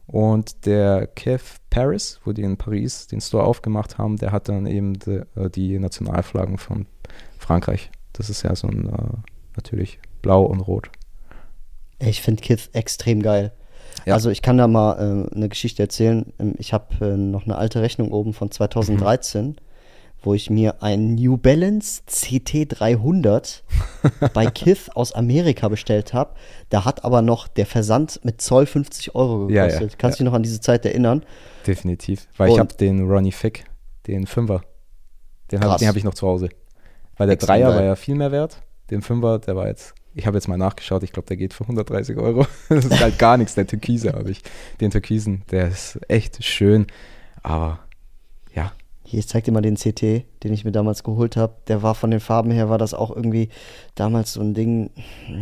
[0.09, 4.66] Und der Kev Paris, wo die in Paris den Store aufgemacht haben, der hat dann
[4.66, 6.87] eben die, äh, die Nationalflaggen von
[7.46, 7.90] Frankreich.
[8.12, 9.16] Das ist ja so ein, äh,
[9.56, 10.90] natürlich blau und rot.
[11.98, 13.52] Ich finde Kith extrem geil.
[14.04, 14.14] Ja.
[14.14, 16.32] Also ich kann da mal äh, eine Geschichte erzählen.
[16.38, 19.56] Ähm, Ich habe äh, noch eine alte Rechnung oben von 2013,
[20.22, 23.62] wo ich mir ein New Balance CT300
[24.35, 26.35] bei Kith aus Amerika bestellt habe.
[26.68, 29.98] Da hat aber noch der Versand mit Zoll 50 Euro Ja, ja, gekostet.
[29.98, 30.26] Kannst du ja.
[30.26, 31.24] dich noch an diese Zeit erinnern?
[31.66, 32.28] Definitiv.
[32.37, 33.64] Weil ich Und- habe den Ronnie Fick,
[34.06, 34.62] den Fünfer,
[35.50, 36.48] den habe hab ich noch zu Hause.
[37.16, 38.62] Weil der Dreier war ja viel mehr wert.
[38.90, 41.64] Den Fünfer, der war jetzt, ich habe jetzt mal nachgeschaut, ich glaube, der geht für
[41.64, 42.46] 130 Euro.
[42.68, 43.55] Das ist halt gar nichts.
[43.55, 44.42] Der Türkise habe ich.
[44.81, 46.87] Den Türkisen, der ist echt schön.
[47.42, 47.79] Aber
[48.55, 48.72] ja,
[49.05, 50.02] Hier, ich zeig dir mal den CT,
[50.42, 51.55] den ich mir damals geholt habe.
[51.68, 53.48] Der war von den Farben her, war das auch irgendwie
[53.94, 54.90] damals so ein Ding,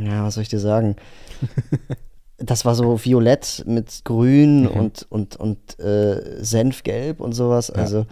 [0.04, 0.96] ja, was soll ich dir sagen?
[2.37, 4.66] Das war so violett mit grün Mhm.
[4.68, 7.68] und, und, und äh, Senfgelb und sowas.
[7.68, 7.76] Ja.
[7.80, 8.06] Also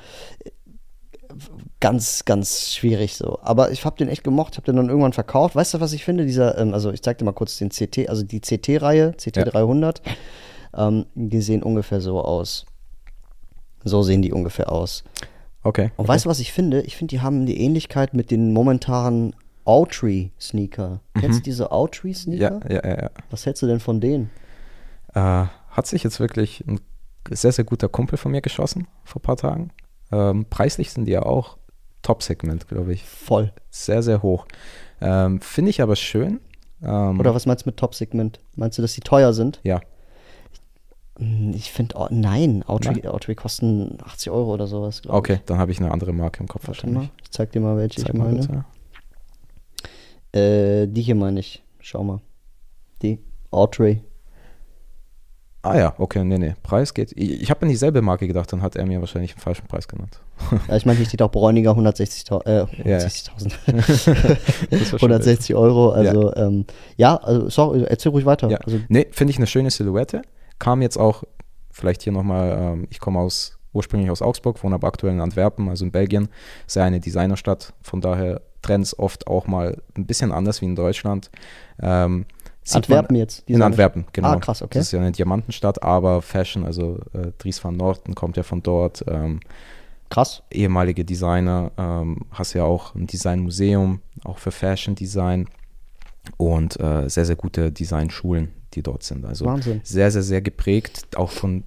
[1.82, 3.40] ganz, ganz schwierig so.
[3.42, 5.56] Aber ich habe den echt gemocht, habe den dann irgendwann verkauft.
[5.56, 6.24] Weißt du, was ich finde?
[6.24, 9.96] Dieser, ähm, also ich zeig dir mal kurz den CT, also die CT-Reihe, CT300,
[10.76, 12.66] ähm, die sehen ungefähr so aus.
[13.82, 15.02] So sehen die ungefähr aus.
[15.64, 15.90] okay.
[15.96, 16.08] Und okay.
[16.08, 16.82] weißt du, was ich finde?
[16.82, 21.00] Ich finde, die haben die Ähnlichkeit mit den momentanen Outree-Sneaker.
[21.18, 22.60] Kennst du diese ja, Outree-Sneaker?
[22.70, 23.10] ja, ja, ja.
[23.30, 24.30] Was hältst du denn von denen?
[25.14, 26.78] Äh, hat sich jetzt wirklich ein
[27.28, 29.70] sehr, sehr guter Kumpel von mir geschossen vor ein paar Tagen.
[30.12, 31.56] Ähm, preislich sind die ja auch
[32.02, 33.04] Top-Segment, glaube ich.
[33.04, 33.52] Voll.
[33.70, 34.46] Sehr, sehr hoch.
[35.00, 36.40] Ähm, Finde ich aber schön.
[36.82, 38.40] Ähm, Oder was meinst du mit Top-Segment?
[38.56, 39.60] Meinst du, dass die teuer sind?
[39.62, 39.80] Ja,
[41.18, 45.70] Hm, Ich finde, oh, nein, Outree kosten 80 Euro oder sowas, glaube okay, dann habe
[45.70, 46.68] ich eine andere Marke im Kopf ich.
[46.68, 47.12] Warte mal, wahrscheinlich.
[47.22, 48.40] ich zeig dir mal, welche Zeig ich mal meine.
[48.40, 48.64] bitte.
[50.32, 51.62] Äh, die hier meine ich.
[51.80, 52.20] Schau mal.
[53.02, 53.18] Die
[53.50, 53.98] Outree.
[55.64, 56.54] Ah ja, okay, nee, nee.
[56.64, 57.12] Preis geht.
[57.12, 59.86] Ich, ich habe an dieselbe Marke gedacht, dann hat er mir wahrscheinlich einen falschen Preis
[59.86, 60.18] genannt.
[60.68, 62.46] Ja, ich meine, hier steht auch Bräuniger 160.000.
[62.46, 63.06] Äh, Ja, ja.
[63.06, 64.38] 160.000.
[64.70, 65.90] Das war schon 160 Euro.
[65.90, 66.64] Also, ja, ähm,
[66.96, 68.48] ja also, sorry, erzähl ruhig weiter.
[68.50, 68.58] Ja.
[68.58, 70.22] Also, Nee, finde ich eine schöne Silhouette.
[70.58, 71.22] Kam jetzt auch,
[71.70, 75.68] vielleicht hier nochmal, ähm, ich komme aus, ursprünglich aus Augsburg, wohne aber aktuell in Antwerpen,
[75.68, 76.28] also in Belgien.
[76.66, 80.76] Ist ja eine Designerstadt, von daher Trends oft auch mal ein bisschen anders wie in
[80.76, 81.30] Deutschland.
[81.80, 82.26] Ähm,
[82.70, 83.48] Antwerpen jetzt.
[83.48, 84.28] In Antwerpen, genau.
[84.28, 84.78] Ah, krass, okay.
[84.78, 88.62] Das ist ja eine Diamantenstadt, aber Fashion, also äh, Dries van Noorten kommt ja von
[88.62, 89.04] dort.
[89.08, 89.40] Ähm,
[90.10, 90.42] Krass.
[90.50, 95.48] ehemalige Designer, ähm, hast ja auch ein Designmuseum, auch für Fashion Design
[96.36, 99.24] und äh, sehr, sehr gute Designschulen, die dort sind.
[99.24, 99.80] Also Wahnsinn.
[99.82, 101.64] sehr, sehr, sehr geprägt, auch von,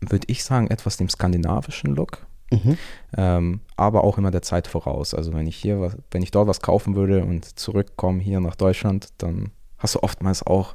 [0.00, 2.26] würde ich sagen, etwas dem skandinavischen Look.
[2.50, 2.78] Mhm.
[3.16, 5.12] Ähm, aber auch immer der Zeit voraus.
[5.12, 8.54] Also wenn ich hier was, wenn ich dort was kaufen würde und zurückkomme hier nach
[8.54, 10.74] Deutschland, dann hast du oftmals auch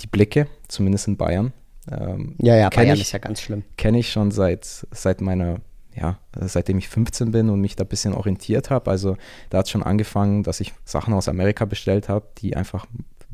[0.00, 1.52] die Blicke, zumindest in Bayern.
[1.90, 3.64] Ähm, Ja, ja, Bayern ich, ist ja ganz schlimm.
[3.76, 5.56] kenne ich schon seit, seit meiner,
[5.94, 8.90] ja, seitdem ich 15 bin und mich da ein bisschen orientiert habe.
[8.90, 9.16] Also
[9.50, 12.86] da hat es schon angefangen, dass ich Sachen aus Amerika bestellt habe, die einfach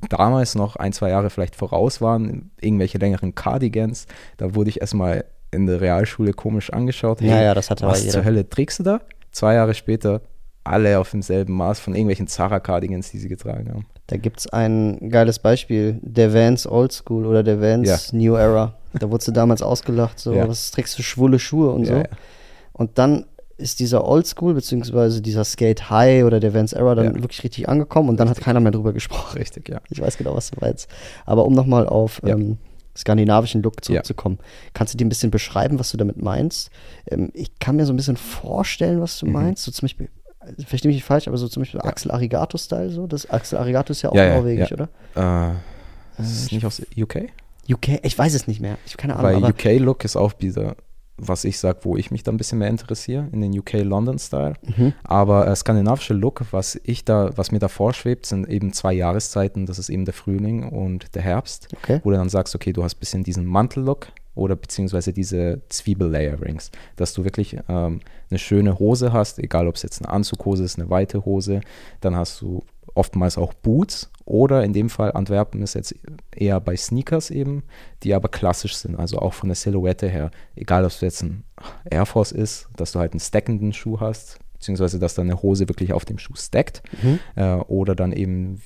[0.09, 4.06] damals noch ein, zwei Jahre vielleicht voraus waren, irgendwelche längeren Cardigans.
[4.37, 7.20] Da wurde ich erstmal in der Realschule komisch angeschaut.
[7.20, 8.12] Ja, ja, das hat aber was jeder.
[8.14, 9.00] zur Hölle trägst du da?
[9.30, 10.22] Zwei Jahre später
[10.64, 13.87] alle auf demselben Maß von irgendwelchen Zara-Cardigans, die sie getragen haben.
[14.09, 15.99] Da gibt es ein geiles Beispiel.
[16.03, 18.75] Der Vans Old School oder der Vans New Era.
[18.99, 20.49] Da wurdest du damals ausgelacht, so, Ja.
[20.49, 21.92] was trägst du schwulle Schuhe und so.
[21.95, 22.09] Ja, ja.
[22.73, 23.27] Und dann
[23.59, 27.14] ist dieser Old School, beziehungsweise dieser Skate High oder der Vans Era dann Ja.
[27.23, 29.38] wirklich richtig angekommen und dann hat keiner mehr drüber gesprochen.
[29.38, 29.81] Richtig, ja.
[29.90, 30.88] Ich weiß genau, was du meinst.
[31.25, 32.35] Aber um nochmal auf Ja.
[32.35, 32.59] ähm,
[32.97, 34.38] skandinavischen Look zurückzukommen,
[34.73, 36.71] kannst du dir ein bisschen beschreiben, was du damit meinst?
[37.11, 39.27] Ähm, ich kann mir so ein bisschen vorstellen, was Mhm.
[39.27, 39.64] du meinst.
[39.64, 40.09] So zum Beispiel,
[40.66, 43.06] verstehe mich nicht falsch, aber so zum Beispiel Axel Arigato-Style, so.
[43.06, 44.76] Das Axel Arigato ist ja auch Ja, ja, norwegisch, ja.
[45.14, 45.54] oder?
[46.18, 47.24] Äh, ist es nicht aus UK?
[47.68, 48.78] UK, ich weiß es nicht mehr.
[48.87, 49.42] Ich habe keine Ahnung.
[49.42, 50.76] Weil UK-Look ist auch wieder,
[51.18, 54.54] was ich sage, wo ich mich da ein bisschen mehr interessiere, in den UK-London-Style.
[54.76, 54.92] Mhm.
[55.04, 59.66] Aber äh, skandinavische Look, was ich da, was mir da vorschwebt, sind eben zwei Jahreszeiten.
[59.66, 62.00] Das ist eben der Frühling und der Herbst, Okay.
[62.04, 66.70] wo du dann sagst, okay, du hast ein bisschen diesen Mantel-Look oder beziehungsweise diese Zwiebel-Layerings,
[66.94, 70.79] dass du wirklich ähm, eine schöne Hose hast, egal ob es jetzt eine Anzughose ist,
[70.79, 71.61] eine weite Hose,
[72.01, 72.62] dann hast du
[72.94, 75.94] oftmals auch Boots oder in dem Fall Antwerpen ist jetzt
[76.35, 77.62] eher bei Sneakers eben,
[78.03, 80.31] die aber klassisch sind, also auch von der Silhouette her.
[80.55, 81.44] Egal, ob es jetzt ein
[81.90, 85.92] Air Force ist, dass du halt einen stackenden Schuh hast, beziehungsweise dass deine Hose wirklich
[85.92, 87.18] auf dem Schuh stackt Mhm.
[87.37, 88.62] äh, oder dann eben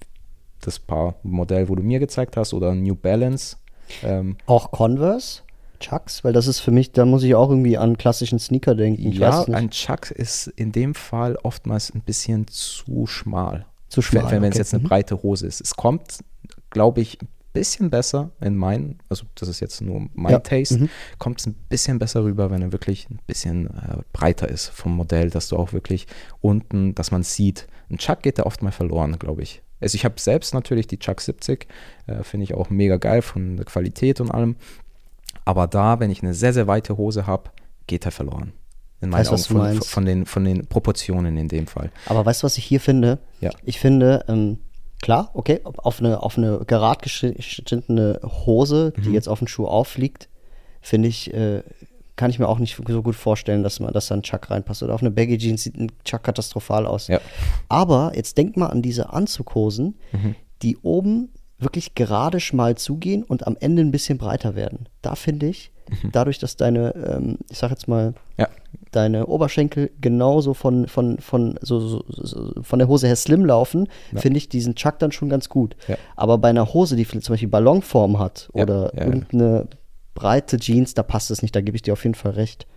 [0.60, 3.56] das Paar Modell, wo du mir gezeigt hast oder New Balance.
[4.04, 5.42] Ähm, Auch Converse,
[5.80, 9.08] Chucks, weil das ist für mich, da muss ich auch irgendwie an klassischen Sneaker denken.
[9.08, 13.66] Ich ja, es ein Chuck ist in dem Fall oftmals ein bisschen zu schmal.
[13.88, 14.58] Zu schmal, Wenn, wenn es okay.
[14.58, 14.88] jetzt eine Mhm.
[14.88, 15.60] breite Hose ist.
[15.60, 16.20] Es kommt,
[16.70, 20.78] glaube ich, ein bisschen besser in meinen, also das ist jetzt nur mein Ja, Taste,
[20.78, 20.88] mhm.
[21.18, 24.94] kommt es ein bisschen besser rüber, wenn er wirklich ein bisschen äh, breiter ist vom
[24.94, 26.06] Modell, dass du auch wirklich
[26.40, 27.66] unten, dass man sieht.
[27.90, 29.62] Ein Chuck geht da oft mal verloren, glaube ich.
[29.80, 31.66] Also ich habe selbst natürlich die Chuck 70,
[32.06, 34.56] äh, finde ich auch mega geil von der Qualität und allem.
[35.50, 37.50] Aber da, wenn ich eine sehr, sehr weite Hose habe,
[37.88, 38.52] geht er verloren.
[39.00, 41.90] In meinen Weißt, Augen von, von, den, von den Proportionen in dem Fall.
[42.06, 43.18] Aber weißt du, was ich hier finde?
[43.40, 43.50] Ja.
[43.64, 44.58] Ich finde, ähm,
[45.02, 49.02] klar, okay, auf eine, auf eine gerad geschnittene Hose, Mhm.
[49.02, 50.28] die jetzt auf den Schuh aufliegt,
[50.80, 51.62] finde ich, äh,
[52.14, 54.84] kann ich mir auch nicht so gut vorstellen, dass man, dass da ein Chuck reinpasst.
[54.84, 57.08] Oder auf eine Baggy Jeans sieht ein Chuck katastrophal aus.
[57.08, 57.18] Ja.
[57.68, 60.34] Aber jetzt denk mal an diese Anzughosen, Mhm.
[60.62, 61.30] die oben
[61.62, 64.88] wirklich gerade schmal zugehen und am Ende ein bisschen breiter werden.
[65.02, 66.12] Da finde ich, Mhm.
[66.12, 68.48] dadurch, dass deine, ähm, ich sag jetzt mal, Ja,
[68.92, 73.88] deine Oberschenkel genauso von, von, von, so, so, so, von der Hose her slim laufen,
[74.14, 75.74] finde ich diesen Chuck dann schon ganz gut.
[75.88, 75.96] Ja.
[76.14, 79.06] Aber bei einer Hose, die vielleicht zum Beispiel Ballonform hat Ja, oder ja, ja.
[79.06, 79.66] irgendeine
[80.14, 82.68] breite Jeans, da passt es nicht, da gebe ich dir auf jeden Fall recht.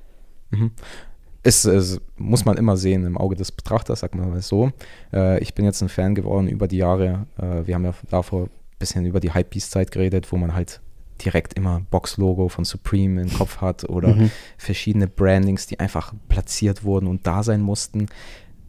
[1.43, 4.71] ist, es muss man immer sehen im Auge des Betrachters, sagt man mal so.
[5.13, 7.27] Äh, ich bin jetzt ein Fan geworden über die Jahre.
[7.37, 8.47] Äh, wir haben ja davor
[8.83, 10.81] bisschen über die Hypebeast-Zeit geredet, wo man halt
[11.23, 14.15] direkt immer Box-Logo von Supreme im Kopf hat oder
[14.57, 18.07] verschiedene Brandings, die einfach platziert wurden und da sein mussten.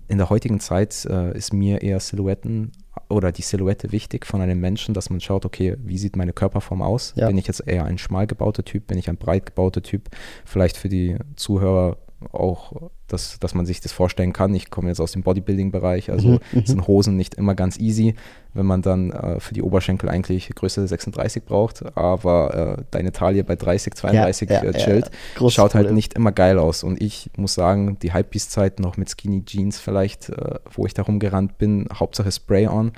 [0.07, 2.71] In der heutigen Zeit äh, ist mir eher Silhouetten
[3.09, 6.83] oder die Silhouette wichtig von einem Menschen, dass man schaut, okay, wie sieht meine Körperform
[6.83, 7.13] aus?
[7.17, 7.27] Ja.
[7.27, 8.87] Bin ich jetzt eher ein schmal gebauter Typ?
[8.87, 10.11] Bin ich ein breit gebauter Typ?
[10.45, 11.97] Vielleicht für die Zuhörer
[12.33, 14.55] auch, dass, dass man sich das vorstellen kann.
[14.55, 18.15] Ich komme jetzt aus dem Bodybuilding-Bereich, also sind Hosen nicht immer ganz easy,
[18.55, 23.45] wenn man dann äh, für die Oberschenkel eigentlich Größe 36 braucht, aber äh, deine Taille
[23.45, 26.83] bei 30, 32 ja, äh, ja, chillt, großes schaut halt nicht immer geil aus.
[26.83, 31.03] Und ich muss sagen, die Hypebeast-Zeit noch mit Skinny Jeans vielleicht, äh, wo ich da
[31.03, 32.93] rumgerannt bin, Hauptsache Spray-on,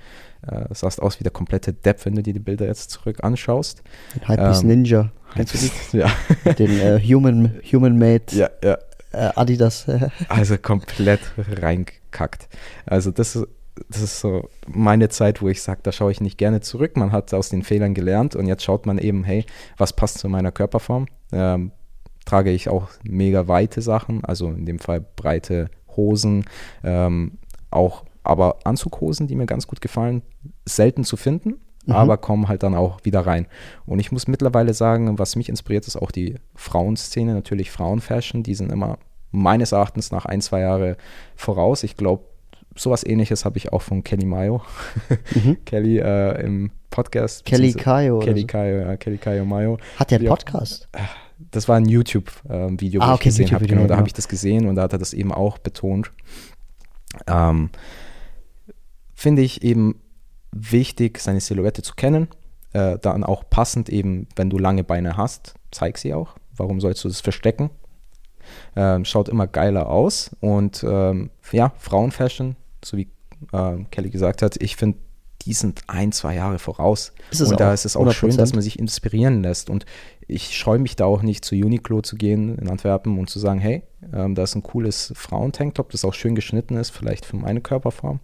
[0.46, 3.82] äh, sahst aus wie der komplette Depp, wenn du dir die Bilder jetzt zurück anschaust.
[4.26, 5.10] Hypebeast Ähm, Ninja.
[5.34, 5.98] Kennst du die?
[5.98, 6.10] Ja,
[6.58, 8.78] Den äh, Human, Human Made ja, ja.
[9.16, 9.86] Äh, Adidas.
[10.28, 12.48] Also komplett reingekackt.
[12.84, 13.48] Also das ist,
[13.88, 16.96] das ist so meine Zeit, wo ich sage, da schaue ich nicht gerne zurück.
[16.96, 19.44] Man hat aus den Fehlern gelernt und jetzt schaut man eben, hey,
[19.76, 21.06] was passt zu meiner Körperform?
[21.32, 21.72] Ähm,
[22.24, 26.44] trage ich auch mega weite Sachen, also in dem Fall breite Hosen,
[26.84, 27.38] ähm,
[27.70, 30.22] auch aber Anzughosen, die mir ganz gut gefallen,
[30.64, 33.46] selten zu finden, aber kommen halt dann auch wieder rein.
[33.86, 38.54] Und ich muss mittlerweile sagen, was mich inspiriert, ist auch die Frauenszene, natürlich Frauenfashion, die
[38.54, 38.98] sind immer
[39.30, 40.96] meines Erachtens nach ein, zwei Jahre
[41.36, 41.82] voraus.
[41.82, 42.24] Ich glaube,
[42.74, 44.62] sowas ähnliches habe ich auch von Kelly Mayo,
[45.64, 47.44] Kelly äh, im Podcast.
[47.44, 48.46] Kelly Kayo Kelly so.
[48.46, 49.78] Kayo, ja, Kelly Kayo Mayo.
[49.98, 50.88] Hat der einen auch- Podcast?
[51.50, 53.64] Das war ein YouTube-Video, Ah, wo okay, ich gesehen habe.
[53.64, 56.12] YouTube-Video, Genau, da habe ich das gesehen und da hat er das eben auch betont.
[57.26, 57.68] Ähm,
[59.14, 60.00] Finde ich eben
[60.52, 62.28] wichtig, seine Silhouette zu kennen.
[62.72, 66.36] Äh, dann auch passend eben, wenn du lange Beine hast, zeig sie auch.
[66.56, 67.70] Warum sollst du das verstecken?
[68.74, 70.34] Ähm, schaut immer geiler aus.
[70.40, 73.08] Und ähm, ja, Frauenfashion, so wie
[73.52, 74.98] ähm, Kelly gesagt hat, ich finde,
[75.46, 77.12] die sind ein, zwei Jahre voraus.
[77.38, 78.54] Und da auch, ist es auch schön, dass 100%.
[78.54, 79.70] man sich inspirieren lässt.
[79.70, 79.86] Und
[80.26, 83.60] ich scheue mich da auch nicht zu Uniqlo zu gehen in Antwerpen und zu sagen,
[83.60, 87.60] hey, ähm, da ist ein cooles Frauentanktop, das auch schön geschnitten ist, vielleicht für meine
[87.60, 88.18] Körperform.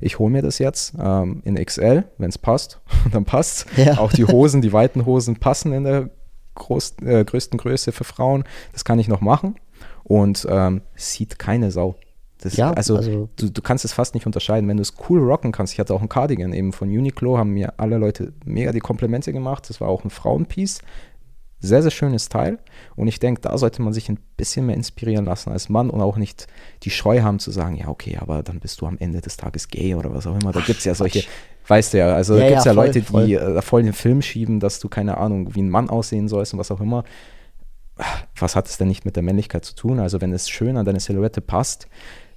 [0.00, 2.80] Ich hole mir das jetzt ähm, in XL, wenn es passt,
[3.12, 3.98] dann passt Ja.
[3.98, 6.10] Auch die Hosen, die weiten Hosen passen in der
[6.54, 8.44] groß, äh, größten Größe für Frauen.
[8.72, 9.56] Das kann ich noch machen.
[10.04, 11.96] Und ähm, sieht keine Sau.
[12.40, 15.20] Das, Ja, also, also- du, du kannst es fast nicht unterscheiden, wenn du es cool
[15.20, 15.72] rocken kannst.
[15.72, 19.32] Ich hatte auch ein Cardigan eben von Uniqlo, haben mir alle Leute mega die Komplimente
[19.32, 19.68] gemacht.
[19.68, 20.80] Das war auch ein Frauenpiece.
[21.60, 22.60] Sehr, sehr schönes Teil.
[22.94, 26.00] Und ich denke, da sollte man sich ein bisschen mehr inspirieren lassen als Mann und
[26.00, 26.46] auch nicht
[26.84, 29.66] die Scheu haben zu sagen, ja, okay, aber dann bist du am Ende des Tages
[29.66, 30.52] gay oder was auch immer.
[30.52, 31.24] Da gibt es ja solche,
[31.66, 33.26] weißt du ja, also Ja, da gibt es ja, ja, voll, Leute, voll.
[33.26, 36.28] die äh, da voll den Film schieben, dass du keine Ahnung, wie ein Mann aussehen
[36.28, 37.02] sollst und was auch immer.
[38.38, 39.98] Was hat es denn nicht mit der Männlichkeit zu tun?
[39.98, 41.88] Also, wenn es schön an deine Silhouette passt,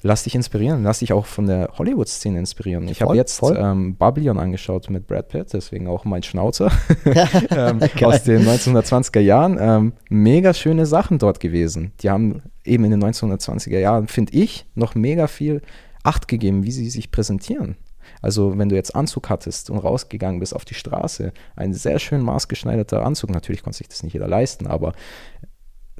[0.01, 0.83] lass dich inspirieren.
[0.83, 2.87] Lass dich auch von der Hollywood-Szene inspirieren.
[2.87, 6.71] Ich habe jetzt ähm, Babylon angeschaut mit Brad Pitt, deswegen auch mein Schnauzer
[7.05, 9.57] ähm, aus den 1920er Jahren.
[9.59, 11.91] Ähm, mega schöne Sachen dort gewesen.
[12.01, 15.61] Die haben eben in den 1920er Jahren, finde ich, noch mega viel
[16.03, 17.75] Acht gegeben, wie sie sich präsentieren.
[18.21, 22.21] Also wenn du jetzt Anzug hattest und rausgegangen bist auf die Straße, ein sehr schön
[22.21, 24.93] maßgeschneiderter Anzug, natürlich konnte sich das nicht jeder leisten, aber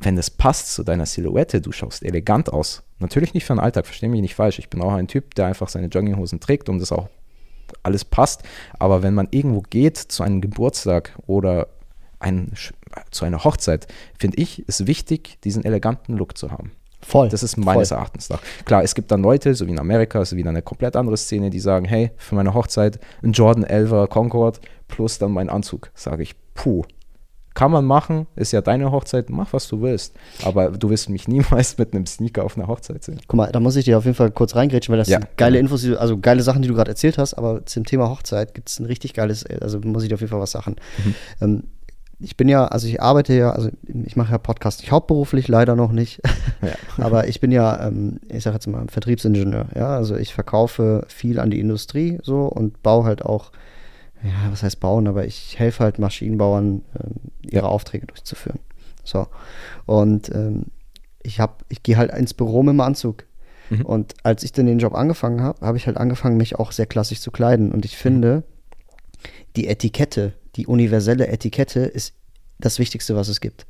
[0.01, 2.83] wenn das passt zu deiner Silhouette, du schaust elegant aus.
[2.99, 4.59] Natürlich nicht für den Alltag, versteh mich nicht falsch.
[4.59, 7.09] Ich bin auch ein Typ, der einfach seine Jogginghosen trägt und das auch
[7.83, 8.43] alles passt.
[8.79, 11.67] Aber wenn man irgendwo geht zu einem Geburtstag oder
[12.19, 12.51] ein,
[13.11, 13.87] zu einer Hochzeit,
[14.19, 16.71] finde ich es wichtig, diesen eleganten Look zu haben.
[17.01, 17.29] Voll.
[17.29, 17.97] Das ist meines voll.
[17.97, 18.41] Erachtens nach.
[18.65, 21.49] Klar, es gibt dann Leute, so wie in Amerika, ist wieder eine komplett andere Szene,
[21.49, 25.89] die sagen, hey, für meine Hochzeit ein Jordan 11er Concord plus dann mein Anzug.
[25.95, 26.83] Sage ich, puh,
[27.53, 30.15] Kann man machen, ist ja deine Hochzeit, mach was du willst.
[30.43, 33.19] Aber du wirst mich niemals mit einem Sneaker auf einer Hochzeit sehen.
[33.27, 35.37] Guck mal, da muss ich dir auf jeden Fall kurz reingrätschen, weil das Ja, sind
[35.37, 35.59] geile.
[35.59, 38.79] Infos, also geile Sachen, die du gerade erzählt hast, aber zum Thema Hochzeit gibt es
[38.79, 40.75] ein richtig geiles, also muss ich dir auf jeden Fall was sagen.
[41.03, 41.15] Mhm.
[41.41, 41.63] Ähm,
[42.23, 43.69] ich bin ja, also ich arbeite ja, also
[44.05, 46.21] ich mache ja Podcast nicht hauptberuflich, leider noch nicht.
[46.61, 46.69] Ja.
[47.03, 49.65] Aber ich bin ja, ähm, ich sag jetzt mal, Vertriebsingenieur.
[49.75, 53.51] Ja, also ich verkaufe viel an die Industrie so und baue halt auch,
[54.23, 58.59] ja, was heißt bauen, aber ich helfe halt Maschinenbauern, ähm, ihre Aufträge durchzuführen.
[59.03, 59.27] So.
[59.85, 60.67] Und ähm,
[61.23, 63.25] ich habe, ich gehe halt ins Büro mit dem Anzug.
[63.69, 63.85] Mhm.
[63.85, 66.85] Und als ich dann den Job angefangen habe, habe ich halt angefangen, mich auch sehr
[66.85, 67.71] klassisch zu kleiden.
[67.71, 68.43] Und ich finde,
[69.55, 72.13] die Etikette, die universelle Etikette ist
[72.59, 73.65] das Wichtigste, was es gibt.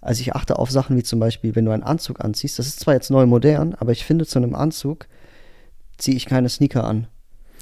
[0.00, 2.80] Also ich achte auf Sachen wie zum Beispiel, wenn du einen Anzug anziehst, das ist
[2.80, 5.06] zwar jetzt neu modern, aber ich finde, zu einem Anzug
[5.98, 7.06] ziehe ich keine Sneaker an,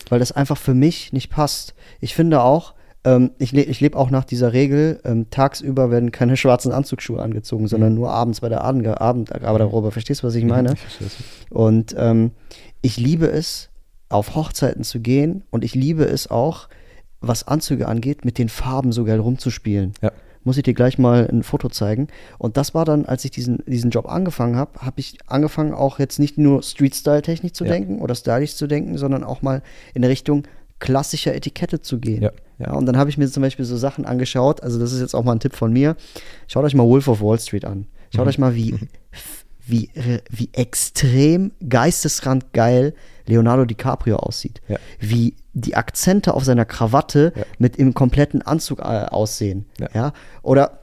[0.09, 1.75] weil das einfach für mich nicht passt.
[2.01, 6.13] Ich finde auch, ähm, ich, le ich lebe auch nach dieser Regel, ähm, tagsüber werden
[6.13, 9.91] keine schwarzen Anzugsschuhe angezogen, sondern nur abends bei der Abend Abendgarderobe.
[9.91, 10.73] Verstehst du, was ich meine?
[10.75, 11.17] Ich verstehe es.
[11.51, 12.33] Und ähm,
[12.83, 13.71] ich liebe es,
[14.09, 16.69] auf Hochzeiten zu gehen und ich liebe es auch,
[17.21, 19.93] was Anzüge angeht, mit den Farben so geil rumzuspielen.
[20.03, 20.11] Ja.
[20.45, 22.09] Muss ich dir gleich mal ein Foto zeigen.
[22.39, 25.99] Und das war dann, als ich diesen, diesen Job angefangen habe, habe ich angefangen, auch
[25.99, 27.73] jetzt nicht nur Street-Style-Technik zu Ja.
[27.73, 29.63] denken oder stylisch zu denken, sondern auch mal
[29.95, 30.45] in Richtung
[30.79, 32.23] klassischer Etikette zu gehen.
[32.23, 32.33] Ja.
[32.59, 34.63] Ja, und dann habe ich mir zum Beispiel so Sachen angeschaut.
[34.63, 35.97] Also, das ist jetzt auch mal ein Tipp von mir.
[36.47, 37.87] Schaut euch mal Wolf of Wall Street an.
[38.15, 38.75] Schaut euch mal, wie,
[39.67, 39.89] wie,
[40.31, 42.95] wie extrem geisteskrank geil
[43.27, 44.61] Leonardo DiCaprio aussieht.
[44.69, 44.77] Ja.
[44.99, 47.43] Wie die Akzente auf seiner Krawatte Ja.
[47.59, 49.67] mit im kompletten Anzug äh, aussehen.
[49.79, 49.89] Ja.
[49.95, 50.13] Ja.
[50.43, 50.79] Oder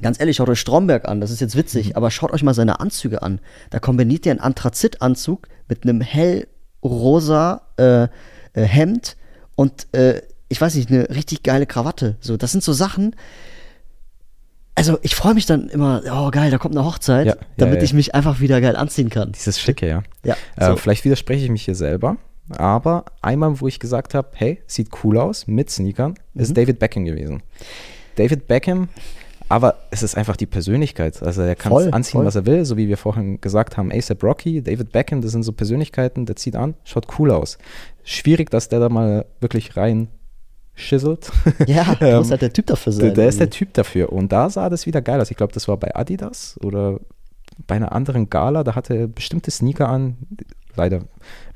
[0.00, 1.96] ganz ehrlich, schaut euch Stromberg an, das ist jetzt witzig, Mhm.
[1.96, 3.40] aber schaut euch mal seine Anzüge an.
[3.70, 8.08] Da kombiniert er einen Anthrazitanzug mit einem hellrosa äh, äh,
[8.54, 9.16] Hemd
[9.54, 12.16] und äh, ich weiß nicht, eine richtig geile Krawatte.
[12.20, 13.16] So, das sind so Sachen.
[14.76, 17.94] Also ich freue mich dann immer, oh geil, da kommt eine Hochzeit, Ja, damit ich
[17.94, 19.32] mich einfach wieder geil anziehen kann.
[19.32, 20.02] Dieses Schicke, ja.
[20.22, 20.76] Ja, Äh, so.
[20.76, 22.16] Vielleicht widerspreche ich mich hier selber,
[22.50, 26.40] aber einmal, wo ich gesagt habe, hey, sieht cool aus mit Sneakern, Mhm.
[26.40, 27.42] ist David Beckham gewesen.
[28.16, 28.88] David Beckham,
[29.48, 31.22] aber es ist einfach die Persönlichkeit.
[31.22, 32.24] Also er kann Voll, anziehen, voll.
[32.26, 35.42] was er will, so wie wir vorhin gesagt haben, ASAP Rocky, David Beckham, das sind
[35.42, 37.58] so Persönlichkeiten, der zieht an, schaut cool aus.
[38.04, 40.08] Schwierig, dass der da mal wirklich rein
[40.74, 41.30] schisselt.
[41.66, 43.04] Ja, du Ähm, musst halt der Typ dafür sein.
[43.06, 43.50] Der, der ist der.
[43.50, 44.12] Typ dafür.
[44.12, 45.30] Und da sah das wieder geil aus.
[45.30, 47.00] Ich glaube, das war bei Adidas oder
[47.66, 48.62] bei einer anderen Gala.
[48.62, 50.16] Da hatte er bestimmte Sneaker an.
[50.76, 51.00] Leider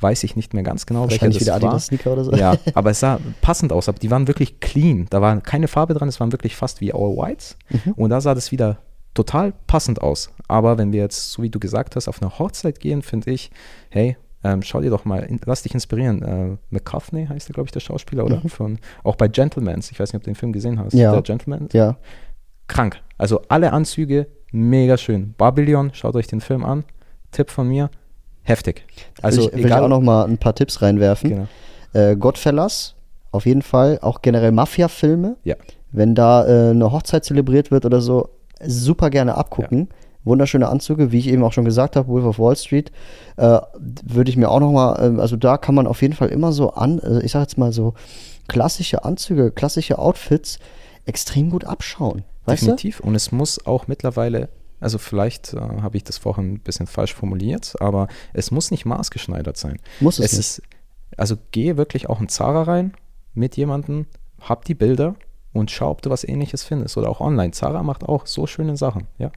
[0.01, 1.71] weiß ich nicht mehr ganz genau, welcher das wieder war.
[1.71, 2.33] Adidas-Sneaker oder so.
[2.33, 3.89] Ja, aber es sah passend aus.
[3.89, 5.07] Aber die waren wirklich clean.
[5.11, 6.09] Da war keine Farbe dran.
[6.09, 7.57] Es waren wirklich fast wie All Whites.
[7.71, 7.93] Mhm.
[7.93, 8.79] Und da sah das wieder
[9.15, 10.31] total passend aus.
[10.49, 13.51] Aber wenn wir jetzt, so wie du gesagt hast, auf eine Hochzeit gehen, finde ich,
[13.89, 16.23] hey, ähm, schau dir doch mal, lass dich inspirieren.
[16.23, 18.41] Äh, McCartney heißt der, glaube ich, der Schauspieler, oder?
[18.49, 19.91] Von, auch bei Gentlemans.
[19.91, 20.95] Ich weiß nicht, ob du den Film gesehen hast.
[20.95, 21.01] Mhm.
[21.01, 21.13] Ja.
[21.13, 21.97] Der Gentleman Ja.
[22.69, 23.01] krank.
[23.19, 25.35] Also alle Anzüge, mega schön.
[25.37, 26.85] Babylon, schaut euch den Film an.
[27.33, 27.91] Tipp von mir,
[28.43, 28.85] heftig.
[29.23, 29.85] Also ich, will ich egal.
[29.85, 31.31] auch noch mal ein paar Tipps reinwerfen.
[31.31, 31.47] genau.
[31.93, 32.95] Äh, Godfellas,
[33.33, 33.99] auf jeden Fall.
[34.03, 35.37] Auch generell Mafia-Filme.
[35.45, 35.57] Ja,
[35.93, 38.31] Wenn da äh, eine Hochzeit zelebriert wird oder so,
[38.65, 39.89] super gerne abgucken.
[40.25, 42.93] Wunderschöne Anzüge, wie ich eben auch schon gesagt habe, Wolf of Wall Street,
[43.37, 46.29] äh, würde ich mir auch noch mal, äh, also da kann man auf jeden Fall
[46.29, 47.95] immer so an, also ich sag jetzt mal so
[48.47, 50.59] klassische Anzüge, klassische Outfits
[51.07, 52.25] extrem gut abschauen.
[52.45, 53.01] Weißt definitiv.
[53.01, 54.51] Und es muss auch mittlerweile,
[54.81, 58.85] also vielleicht äh, habe ich das vorhin ein bisschen falsch formuliert, aber es muss nicht
[58.87, 59.79] maßgeschneidert sein.
[60.01, 60.41] Muss es es nicht.
[60.41, 60.63] ist,
[61.17, 62.95] also gehe wirklich auch in Zara rein
[63.35, 64.07] mit jemandem,
[64.41, 65.15] hab die Bilder
[65.53, 66.97] und schau, ob du was ähnliches findest.
[66.97, 67.51] Oder auch online.
[67.53, 69.07] Zara macht auch so schöne Sachen.
[69.19, 69.33] Ja.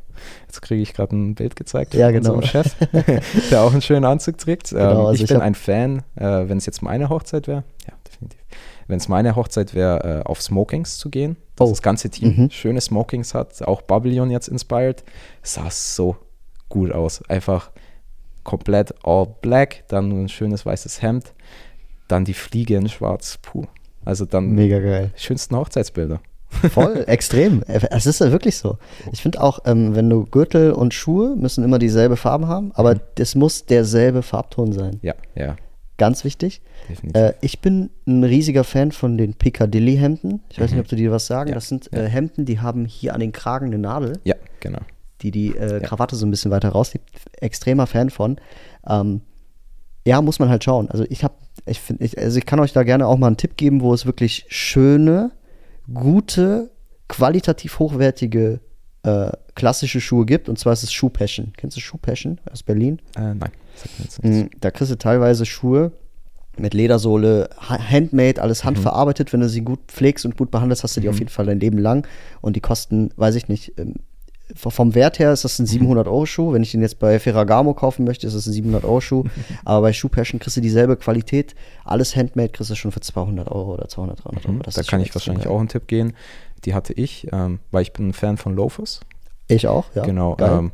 [0.47, 2.33] Jetzt kriege ich gerade ein Bild gezeigt Ja, von genau.
[2.35, 2.75] unserem Chef,
[3.49, 4.69] der auch einen schönen Anzug trägt.
[4.69, 7.63] Genau, ähm, also ich ich bin ein Fan, äh, wenn es jetzt meine Hochzeit wäre,
[7.87, 8.39] ja, definitiv.
[8.87, 11.71] Wenn es meine Hochzeit wäre, äh, auf Smokings zu gehen, dass Oh.
[11.71, 12.49] das ganze Team Mhm.
[12.51, 15.03] schöne Smokings hat, auch Babylon jetzt inspired,
[15.41, 16.17] sah so
[16.69, 17.23] gut aus.
[17.29, 17.71] Einfach
[18.43, 21.33] komplett all black, dann nur ein schönes weißes Hemd,
[22.07, 23.65] dann die Fliege in schwarz, puh.
[24.05, 25.11] Also dann Mega geil.
[25.15, 26.19] schönsten Hochzeitsbilder.
[26.71, 27.63] Voll, extrem.
[27.67, 28.77] Es ist ja wirklich so.
[29.11, 32.95] Ich finde auch, ähm, wenn du Gürtel und Schuhe müssen immer dieselbe Farbe haben, aber
[33.17, 34.99] es muss derselbe Farbton sein.
[35.01, 35.55] Ja, ja,
[35.97, 36.61] Ganz wichtig.
[37.13, 40.41] Äh, ich bin ein riesiger Fan von den Piccadilly-Hemden.
[40.49, 41.45] Ich weiß nicht, ob du dir was sagen.
[41.49, 41.49] Mhm.
[41.49, 41.99] Ja, Das sind ja.
[42.01, 44.79] äh, Hemden, die haben hier an den Kragen eine Nadel, ja, genau.
[45.21, 45.79] die die äh, Ja.
[45.79, 47.09] Krawatte so ein bisschen weiter raushebt.
[47.39, 48.37] Extremer Fan von.
[48.87, 49.21] Ähm,
[50.05, 50.89] ja, muss man halt schauen.
[50.89, 51.33] Also ich habe,
[51.65, 53.93] ich finde, ich, also ich kann euch da gerne auch mal einen Tipp geben, wo
[53.93, 55.31] es wirklich schöne,
[55.93, 56.69] gute,
[57.07, 58.59] qualitativ hochwertige
[59.03, 60.49] äh, klassische Schuhe gibt.
[60.49, 61.53] Und zwar ist es Schuh Passion.
[61.57, 62.99] Kennst du Schuh Passion aus Berlin?
[63.15, 63.51] Äh, nein.
[64.21, 65.91] Mhm, Da kriegst du teilweise Schuhe,
[66.57, 69.33] mit Ledersohle, ha- handmade, alles handverarbeitet.
[69.33, 71.59] Wenn du sie gut pflegst und gut behandelst, hast du die auf jeden Fall dein
[71.59, 72.05] Leben lang.
[72.41, 73.95] Und die kosten, weiß ich nicht, ähm,
[74.55, 76.53] vom Wert her ist das ein 700-Euro-Schuh.
[76.53, 79.23] Wenn ich den jetzt bei Ferragamo kaufen möchte, ist das ein 700-Euro-Schuh.
[79.65, 81.55] Aber bei Shoe Passion kriegst du dieselbe Qualität.
[81.83, 84.59] Alles handmade kriegst du schon für 200 Euro oder 200, 300 Euro.
[84.63, 85.53] Das da kann ich wahrscheinlich geil.
[85.53, 86.13] auch einen Tipp geben.
[86.65, 89.01] Die hatte ich, ähm, weil ich bin ein Fan von Loafers.
[89.47, 90.03] Ich auch, ja.
[90.03, 90.37] genau.
[90.39, 90.71] Ähm,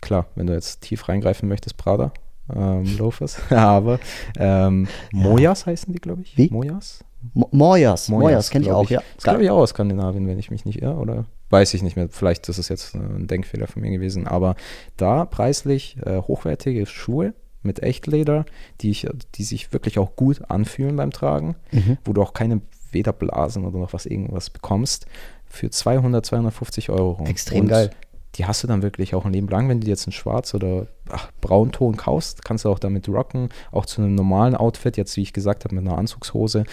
[0.00, 2.12] klar, wenn du jetzt tief reingreifen möchtest, Prada.
[2.54, 3.40] Ähm, Loafers.
[3.50, 3.98] Aber
[4.38, 6.36] ähm, Mojas heißen die, glaube ich.
[6.36, 6.48] Wie?
[6.50, 7.04] Mojas?
[7.34, 9.00] Mo- Moyas, Moyas kenne ich auch, ja.
[9.16, 11.24] Das glaube ich auch aus Skandinavien, wenn ich mich nicht irre, oder?
[11.50, 12.08] Weiß ich nicht mehr.
[12.10, 14.26] Vielleicht ist es jetzt äh, ein Denkfehler von mir gewesen.
[14.26, 14.56] Aber
[14.96, 18.44] da preislich äh, hochwertige Schuhe mit Echtleder,
[18.80, 21.98] die, ich, die sich wirklich auch gut anfühlen beim Tragen, Mhm.
[22.04, 22.60] wo du auch keine
[22.92, 25.06] Wederblasen oder noch was irgendwas bekommst,
[25.46, 27.26] für 200, 250 Euro rum.
[27.26, 27.90] Extrem Und geil.
[28.36, 30.88] Die hast du dann wirklich auch ein Leben lang, wenn du jetzt in Schwarz oder
[31.08, 35.22] ach, Braunton kaufst, kannst du auch damit rocken, auch zu einem normalen Outfit, jetzt wie
[35.22, 36.64] ich gesagt habe, mit einer Anzugshose,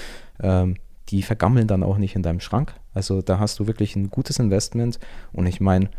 [0.41, 0.75] ähm,
[1.09, 2.73] die vergammeln dann auch nicht in deinem Schrank.
[2.93, 4.99] Also da hast du wirklich ein gutes Investment
[5.33, 5.89] und ich meine,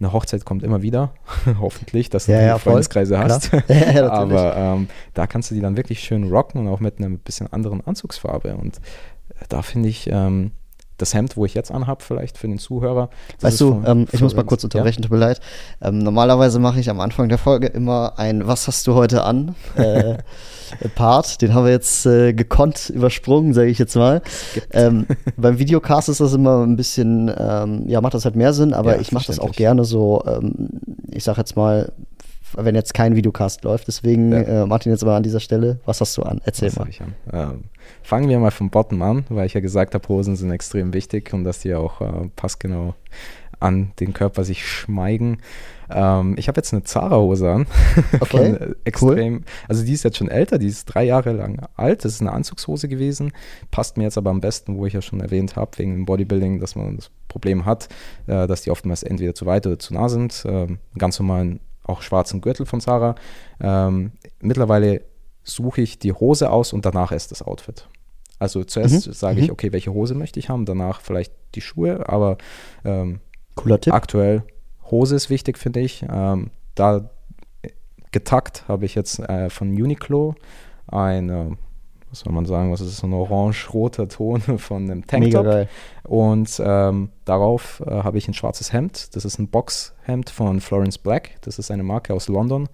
[0.00, 1.14] eine Hochzeit kommt immer wieder,
[1.60, 2.72] hoffentlich, dass du Ja, ja, voll.
[2.72, 3.28] Freundeskreise Klar.
[3.28, 3.50] hast.
[3.68, 4.08] Ja.
[4.10, 7.52] Aber ähm, da kannst du die dann wirklich schön rocken und auch mit einer bisschen
[7.52, 8.56] anderen Anzugsfarbe.
[8.56, 8.80] Und
[9.48, 10.52] da finde ich ähm,
[10.96, 13.10] das Hemd, wo ich jetzt anhabe, vielleicht für den Zuhörer.
[13.40, 15.40] Weißt du, von ähm, ich muss mal kurz unterbrechen, tut mir leid.
[15.82, 19.54] Ähm, normalerweise mache ich am Anfang der Folge immer ein Was hast du heute an?
[19.76, 21.42] Äh, Part.
[21.42, 24.22] Den haben wir jetzt äh, gekonnt übersprungen, sage ich jetzt mal.
[24.72, 28.72] Ähm, beim Videocast ist das immer ein bisschen, ähm, ja, macht das halt mehr Sinn,
[28.72, 30.70] aber Ja, ich mache das auch gerne so, ähm,
[31.10, 31.92] ich sag jetzt mal,
[32.56, 33.88] wenn jetzt kein Videocast läuft.
[33.88, 34.38] Deswegen, Ja.
[34.62, 36.40] äh, Martin, jetzt mal an dieser Stelle, was hast du an?
[36.44, 36.88] Erzähl Was mal.
[36.88, 37.14] ich an?
[37.32, 37.64] Ähm,
[38.04, 41.32] fangen wir mal vom Bottom an, weil ich ja gesagt habe, Hosen sind extrem wichtig
[41.32, 42.94] und dass die auch äh, passgenau
[43.60, 45.38] an den Körper sich schmeigen.
[45.90, 47.66] Ähm, ich habe jetzt eine Zara-Hose an.
[48.20, 49.44] Okay, äh, extrem.
[49.68, 52.04] Also die ist jetzt schon älter, die ist drei Jahre lang alt.
[52.04, 53.32] Das ist eine Anzugshose gewesen.
[53.70, 56.60] Passt mir jetzt aber am besten, wo ich ja schon erwähnt habe, wegen dem Bodybuilding,
[56.60, 57.88] dass man das Problem hat,
[58.26, 60.44] äh, dass die oftmals entweder zu weit oder zu nah sind.
[60.46, 63.14] Ähm, ganz normalen, auch schwarzen Gürtel von Zara.
[63.60, 65.02] Ähm, mittlerweile
[65.44, 67.88] suche ich die Hose aus und danach erst das Outfit.
[68.38, 69.44] Also zuerst Mhm, sage mhm.
[69.44, 72.36] ich, okay, welche Hose möchte ich haben, danach vielleicht die Schuhe, aber
[72.84, 73.20] ähm,
[73.54, 73.94] Cooler Tipp.
[73.94, 74.42] aktuell
[74.90, 76.04] Hose ist wichtig, finde ich.
[76.10, 77.10] Ähm, da
[77.62, 77.70] äh,
[78.10, 80.34] getackt habe ich jetzt äh, von Uniqlo
[80.86, 81.50] ein, äh,
[82.14, 85.68] was soll man sagen, was ist ein orange-roter Ton von einem Tanktop.
[86.04, 89.16] Und ähm, darauf äh, habe ich ein schwarzes Hemd.
[89.16, 91.38] Das ist ein Boxhemd von Florence Black.
[91.40, 92.68] Das ist eine Marke aus London,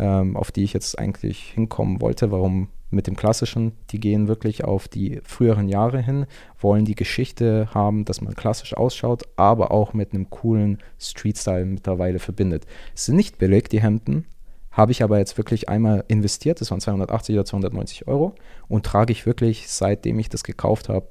[0.00, 2.32] ähm, auf die ich jetzt eigentlich hinkommen wollte.
[2.32, 3.72] Warum mit dem klassischen?
[3.90, 6.26] Die gehen wirklich auf die früheren Jahre hin,
[6.58, 12.18] wollen die Geschichte haben, dass man klassisch ausschaut, aber auch mit einem coolen Street-Style mittlerweile
[12.18, 12.66] verbindet.
[12.92, 14.26] Es sind nicht billig, die Hemden.
[14.70, 18.34] Habe ich aber jetzt wirklich einmal investiert, das waren 280 oder 290 Euro
[18.68, 21.08] und trage ich wirklich, seitdem ich das gekauft habe,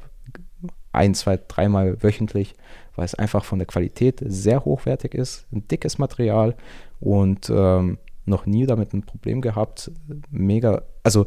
[0.91, 2.55] ein, zwei, dreimal wöchentlich,
[2.95, 6.55] weil es einfach von der Qualität sehr hochwertig ist, ein dickes Material
[6.99, 9.91] und ähm, noch nie damit ein Problem gehabt.
[10.29, 11.25] Mega, also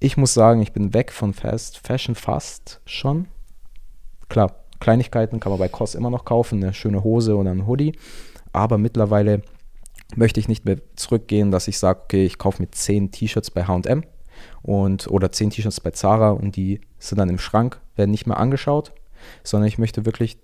[0.00, 3.26] ich muss sagen, ich bin weg von Fast Fashion fast schon.
[4.28, 7.96] Klar, Kleinigkeiten kann man bei COS immer noch kaufen, eine schöne Hose oder ein Hoodie,
[8.52, 9.42] aber mittlerweile
[10.16, 13.64] möchte ich nicht mehr zurückgehen, dass ich sage, okay, ich kaufe mir 10 T-Shirts bei
[13.64, 14.04] H&M
[14.62, 18.38] und oder 10 T-Shirts bei Zara und die sind dann im Schrank, werden nicht mehr
[18.38, 18.92] angeschaut,
[19.42, 20.38] sondern ich möchte wirklich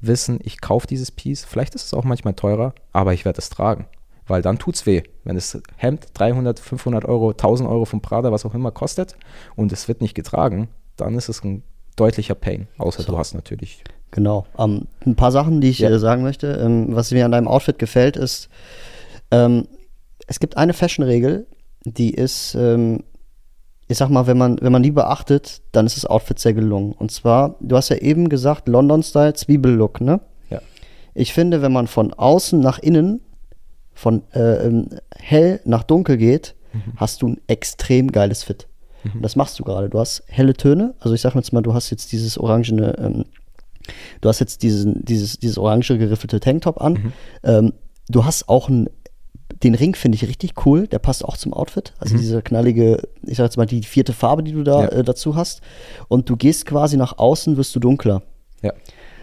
[0.00, 3.48] wissen, ich kaufe dieses Piece, vielleicht ist es auch manchmal teurer, aber ich werde es
[3.48, 3.86] tragen,
[4.26, 8.44] weil dann tut's weh, wenn das Hemd 300, 500 Euro, 1000 Euro von Prada, was
[8.44, 9.16] auch immer kostet
[9.56, 11.62] und es wird nicht getragen, dann ist es ein
[11.96, 13.12] deutlicher Pain, außer So.
[13.12, 14.46] du hast natürlich Genau.
[14.56, 15.90] Ähm, ein paar Sachen, die ich Ja.
[15.90, 16.52] äh, sagen möchte.
[16.52, 18.48] Ähm, was mir an deinem Outfit gefällt, ist,
[19.30, 19.66] ähm,
[20.26, 21.46] es gibt eine Fashion-Regel,
[21.84, 23.04] die ist, ähm,
[23.88, 26.92] ich sag mal, wenn man, wenn man die beachtet, dann ist das Outfit sehr gelungen.
[26.92, 30.20] Und zwar, du hast ja eben gesagt, London-Style, Zwiebellook, ne?
[30.50, 30.60] Ja.
[31.14, 33.20] Ich finde, wenn man von außen nach innen,
[33.94, 36.54] von äh, ähm, hell nach dunkel geht,
[36.96, 38.68] hast du ein extrem geiles Fit.
[39.14, 39.88] Und das machst du gerade.
[39.88, 40.94] Du hast helle Töne.
[41.00, 43.24] Also ich sag jetzt mal, du hast jetzt dieses orangene, ähm,
[44.20, 47.12] du hast jetzt diesen, dieses, dieses orange geriffelte Tanktop an.
[47.44, 47.72] Ähm,
[48.08, 48.88] du hast auch einen,
[49.62, 50.86] den Ring finde ich richtig cool.
[50.86, 51.92] Der passt auch zum Outfit.
[51.98, 54.88] Also diese knallige, ich sag jetzt mal, die vierte Farbe, die du da Ja.
[54.88, 55.60] äh, dazu hast.
[56.08, 58.22] Und du gehst quasi nach außen, wirst du dunkler.
[58.62, 58.72] ja,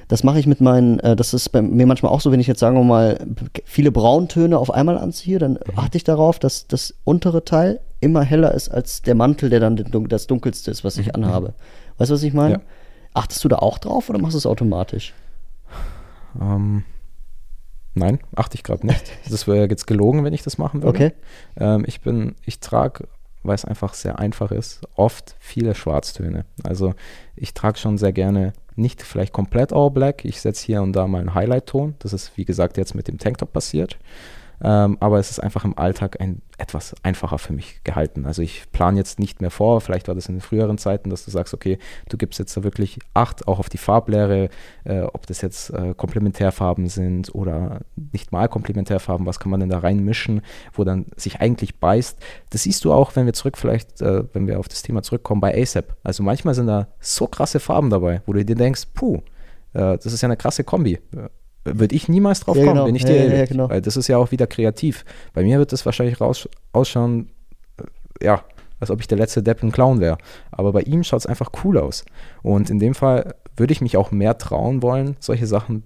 [0.07, 2.47] Das mache ich mit meinen, äh, das ist bei mir manchmal auch so, wenn ich
[2.47, 3.19] jetzt sagen wir mal
[3.63, 8.53] viele Brauntöne auf einmal anziehe, dann achte ich darauf, dass das untere Teil immer heller
[8.53, 9.75] ist als der Mantel, der dann
[10.09, 11.53] das dunkelste ist, was ich anhabe.
[11.97, 12.55] Weißt du, was ich meine?
[12.55, 12.61] Ja.
[13.13, 15.13] Achtest du da auch drauf oder machst du es automatisch?
[16.41, 16.83] Ähm,
[17.93, 19.11] nein, achte ich gerade nicht.
[19.29, 20.97] Das wäre jetzt gelogen, wenn ich das machen würde.
[20.97, 21.13] Okay.
[21.57, 23.07] Ähm, ich bin, ich trage
[23.43, 26.45] weil es einfach sehr einfach ist, oft viele Schwarztöne.
[26.63, 26.93] Also
[27.35, 30.25] ich trage schon sehr gerne nicht vielleicht komplett All Black.
[30.25, 31.95] Ich setze hier und da mal einen Highlight-Ton.
[31.99, 33.99] Das ist, wie gesagt, jetzt mit dem Tanktop passiert.
[34.63, 38.25] Ähm, aber es ist einfach im Alltag ein, etwas einfacher für mich gehalten.
[38.25, 41.25] Also ich plane jetzt nicht mehr vor, vielleicht war das in den früheren Zeiten, dass
[41.25, 41.77] du sagst, okay,
[42.09, 44.49] du gibst jetzt da wirklich Acht auch auf die Farblehre,
[44.85, 49.69] äh, ob das jetzt äh, Komplementärfarben sind oder nicht mal Komplementärfarben, was kann man denn
[49.69, 50.41] da reinmischen,
[50.71, 52.17] wo dann sich eigentlich beißt.
[52.49, 55.41] Das siehst du auch, wenn wir zurück vielleicht, äh, wenn wir auf das Thema zurückkommen,
[55.41, 55.95] bei ASAP.
[56.03, 59.17] Also manchmal sind da so krasse Farben dabei, wo du dir denkst, puh,
[59.73, 60.99] äh, das ist ja eine krasse Kombi
[61.65, 62.85] würde ich niemals drauf ja, kommen, genau.
[62.85, 63.33] bin ich dir ja.
[63.33, 63.69] Ja, genau.
[63.69, 65.05] Weil das ist ja auch wieder kreativ.
[65.33, 67.29] Bei mir wird das wahrscheinlich raus, ausschauen,
[67.77, 68.43] äh, ja,
[68.79, 70.17] als ob ich der letzte Depp ein Clown wäre.
[70.51, 72.03] Aber bei ihm schaut es einfach cool aus.
[72.41, 75.83] Und in dem Fall würde ich mich auch mehr trauen wollen, solche Sachen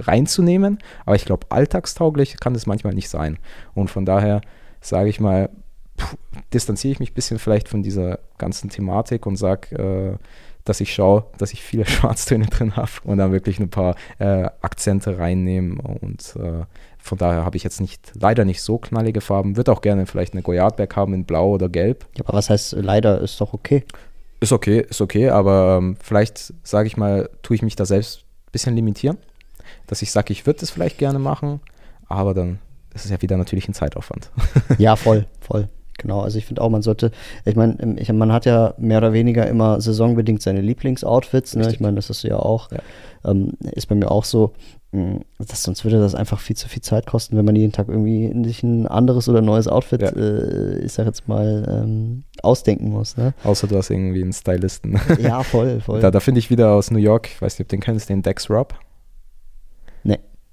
[0.00, 0.78] reinzunehmen.
[1.06, 3.38] Aber ich glaube, alltagstauglich kann das manchmal nicht sein.
[3.74, 4.40] Und von daher
[4.80, 5.50] sage ich mal,
[5.98, 6.16] pff,
[6.52, 10.24] distanziere ich mich ein bisschen vielleicht von dieser ganzen Thematik und sage, äh,
[10.64, 14.44] dass ich schaue, dass ich viele Schwarztöne drin habe und dann wirklich ein paar äh,
[14.60, 15.78] Akzente reinnehmen.
[15.80, 16.64] Und äh,
[16.98, 19.56] von daher habe ich jetzt nicht, leider nicht so knallige Farben.
[19.56, 22.06] Würde auch gerne vielleicht eine Goyardberg haben in Blau oder Gelb.
[22.16, 23.20] Ja, aber was heißt leider?
[23.20, 23.84] Ist doch okay.
[24.40, 28.20] Ist okay, ist okay, aber ähm, vielleicht, sage ich mal, tue ich mich da selbst
[28.20, 29.18] ein bisschen limitieren.
[29.86, 31.60] Dass ich sage, ich würde das vielleicht gerne machen,
[32.08, 32.58] aber dann
[32.94, 34.30] ist es ja wieder natürlich ein Zeitaufwand.
[34.78, 35.68] ja, voll, voll.
[35.98, 37.10] Genau, also ich finde auch, man sollte,
[37.44, 41.70] ich meine, man hat ja mehr oder weniger immer saisonbedingt seine Lieblingsoutfits, ne?
[41.70, 42.78] ich meine, das ist ja auch, ja.
[43.24, 44.52] Ähm, ist bei mir auch so,
[44.92, 47.88] hm, das, sonst würde das einfach viel zu viel Zeit kosten, wenn man jeden Tag
[47.88, 50.08] irgendwie sich ein anderes oder neues Outfit, ja.
[50.08, 53.16] äh, ich sag jetzt mal, ähm, ausdenken muss.
[53.16, 53.32] Ne?
[53.44, 55.00] Außer du hast irgendwie einen Stylisten.
[55.20, 56.00] Ja, voll, voll.
[56.02, 58.22] Da, da finde ich wieder aus New York, ich weiß nicht, ob den kennst, den
[58.22, 58.74] Dex Rob.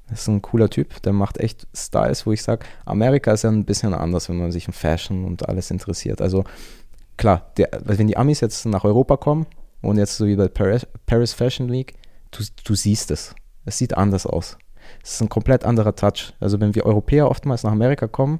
[0.09, 3.51] Das ist ein cooler Typ, der macht echt Styles, wo ich sage, Amerika ist ja
[3.51, 6.21] ein bisschen anders, wenn man sich in Fashion und alles interessiert.
[6.21, 6.43] Also
[7.17, 9.45] klar, der, wenn die Amis jetzt nach Europa kommen
[9.81, 11.93] und jetzt so wie bei Paris, Paris Fashion Week,
[12.31, 13.35] du, du siehst es.
[13.65, 14.57] Es sieht anders aus.
[15.03, 16.33] Es ist ein komplett anderer Touch.
[16.39, 18.39] Also wenn wir Europäer oftmals nach Amerika kommen,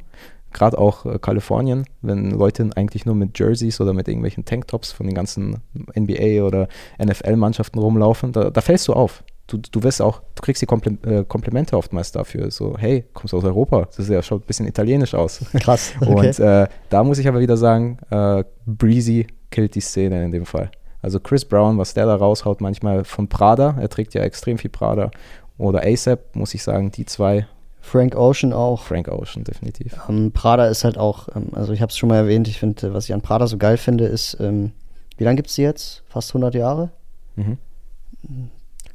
[0.52, 5.06] gerade auch äh, Kalifornien, wenn Leute eigentlich nur mit Jerseys oder mit irgendwelchen Tanktops von
[5.06, 5.62] den ganzen
[5.98, 6.68] NBA oder
[7.04, 10.97] NFL-Mannschaften rumlaufen, da, da fällst du auf du, du wirst auch, du kriegst die Komple
[11.04, 12.52] äh, Komplimente oftmals dafür.
[12.52, 13.86] So, hey, kommst du aus Europa?
[13.86, 15.41] Das ist ja, schaut ein bisschen italienisch aus.
[15.60, 15.93] Krass.
[16.02, 16.28] Okay.
[16.28, 20.45] Und äh, da muss ich aber wieder sagen, äh, Breezy killt die Szene in dem
[20.45, 20.72] Fall.
[21.02, 24.70] Also Chris Brown, was der da raushaut, manchmal von Prada, er trägt ja extrem viel
[24.70, 25.12] Prada.
[25.58, 27.47] Oder ASAP, muss ich sagen, die zwei.
[27.82, 28.84] Frank Ocean auch.
[28.84, 29.95] Frank Ocean, definitiv.
[30.10, 32.93] Ähm, Prada ist halt auch, ähm, also ich habe es schon mal erwähnt, ich finde,
[32.93, 34.72] was ich an Prada so geil finde, ist, ähm,
[35.18, 36.04] wie lange gibt es die jetzt?
[36.08, 36.91] Fast 100 Jahre?
[37.36, 37.58] Mhm.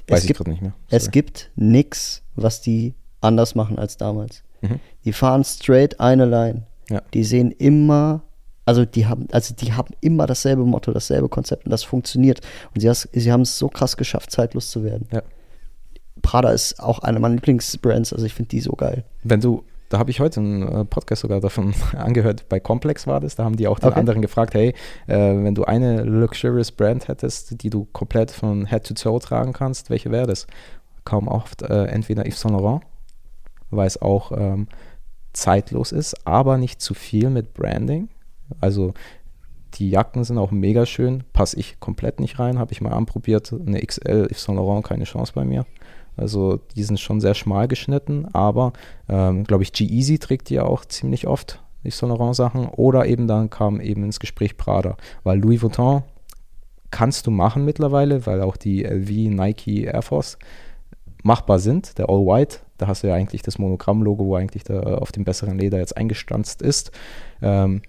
[0.08, 0.74] Weiß es ich gibt, nicht mehr.
[0.88, 1.02] Sorry.
[1.02, 4.42] Es gibt nichts, was die anders machen als damals.
[4.60, 4.80] Mhm.
[5.04, 6.66] Die fahren straight eine Line.
[6.90, 7.02] Ja.
[7.14, 8.22] Die sehen immer,
[8.66, 12.40] also die haben, also die haben immer dasselbe Motto, dasselbe Konzept und das funktioniert.
[12.74, 15.08] Und sie, sie haben es so krass geschafft, zeitlos zu werden.
[15.12, 15.22] Ja.
[16.22, 19.04] Prada ist auch eine meiner Lieblingsbrands, also ich finde die so geil.
[19.22, 19.64] Wenn du
[19.94, 23.44] da habe ich heute einen äh, Podcast sogar davon angehört, bei Complex war das, da
[23.44, 24.00] haben die auch den okay.
[24.00, 24.74] anderen gefragt, hey,
[25.06, 29.52] äh, wenn du eine Luxurious Brand hättest, die du komplett von Head to Toe tragen
[29.52, 30.48] kannst, welche wäre das?
[31.04, 32.82] Kaum oft äh, entweder Yves Saint Laurent,
[33.70, 34.66] weil es auch ähm,
[35.32, 38.08] zeitlos ist, aber nicht zu viel mit Branding.
[38.60, 38.94] Also
[39.74, 43.52] die Jacken sind auch mega schön, passe ich komplett nicht rein, habe ich mal anprobiert,
[43.52, 45.66] eine XL Yves Saint Laurent, keine Chance bei mir.
[46.16, 48.72] Also die sind schon sehr schmal geschnitten, aber
[49.08, 52.68] ähm, glaube ich, G-Easy trägt die ja auch ziemlich oft, die Saint Laurent Sachen.
[52.68, 56.02] Oder eben dann kam eben ins Gespräch Prada, weil Louis Vuitton
[56.90, 60.38] kannst du machen mittlerweile, weil auch die LV, Nike, Air Force
[61.24, 61.98] machbar sind.
[61.98, 65.24] Der All White, da hast du ja eigentlich das Monogramm-Logo, wo eigentlich da auf dem
[65.24, 66.92] besseren Leder jetzt eingestanzt ist.
[67.42, 67.82] Ähm,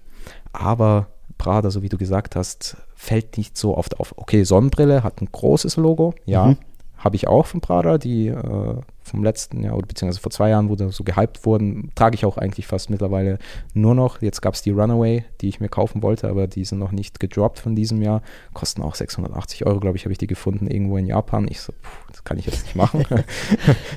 [0.52, 1.06] aber
[1.38, 4.14] Prada, so wie du gesagt hast, fällt nicht so oft auf.
[4.16, 6.56] Okay, Sonnenbrille hat ein großes Logo, ja, mhm
[6.98, 10.68] habe ich auch von Prada, die äh, vom letzten Jahr oder beziehungsweise vor zwei Jahren,
[10.68, 13.38] wo da so gehypt wurden, trage ich auch eigentlich fast mittlerweile
[13.74, 14.22] nur noch.
[14.22, 17.20] Jetzt gab es die Runaway, die ich mir kaufen wollte, aber die sind noch nicht
[17.20, 18.22] gedroppt von diesem Jahr.
[18.52, 21.46] Kosten auch 680 Euro, glaube ich, habe ich die gefunden irgendwo in Japan.
[21.48, 23.04] Ich so, puh, das kann ich jetzt nicht machen.
[23.08, 23.26] das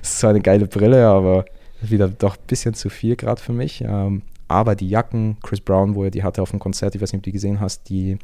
[0.04, 1.46] ist zwar eine geile Brille, aber
[1.82, 3.82] wieder doch ein bisschen zu viel gerade für mich.
[3.82, 7.14] Ähm, aber die Jacken, Chris Brown, wo er die hatte auf dem Konzert, ich weiß
[7.14, 8.18] nicht, ob du die gesehen hast, die,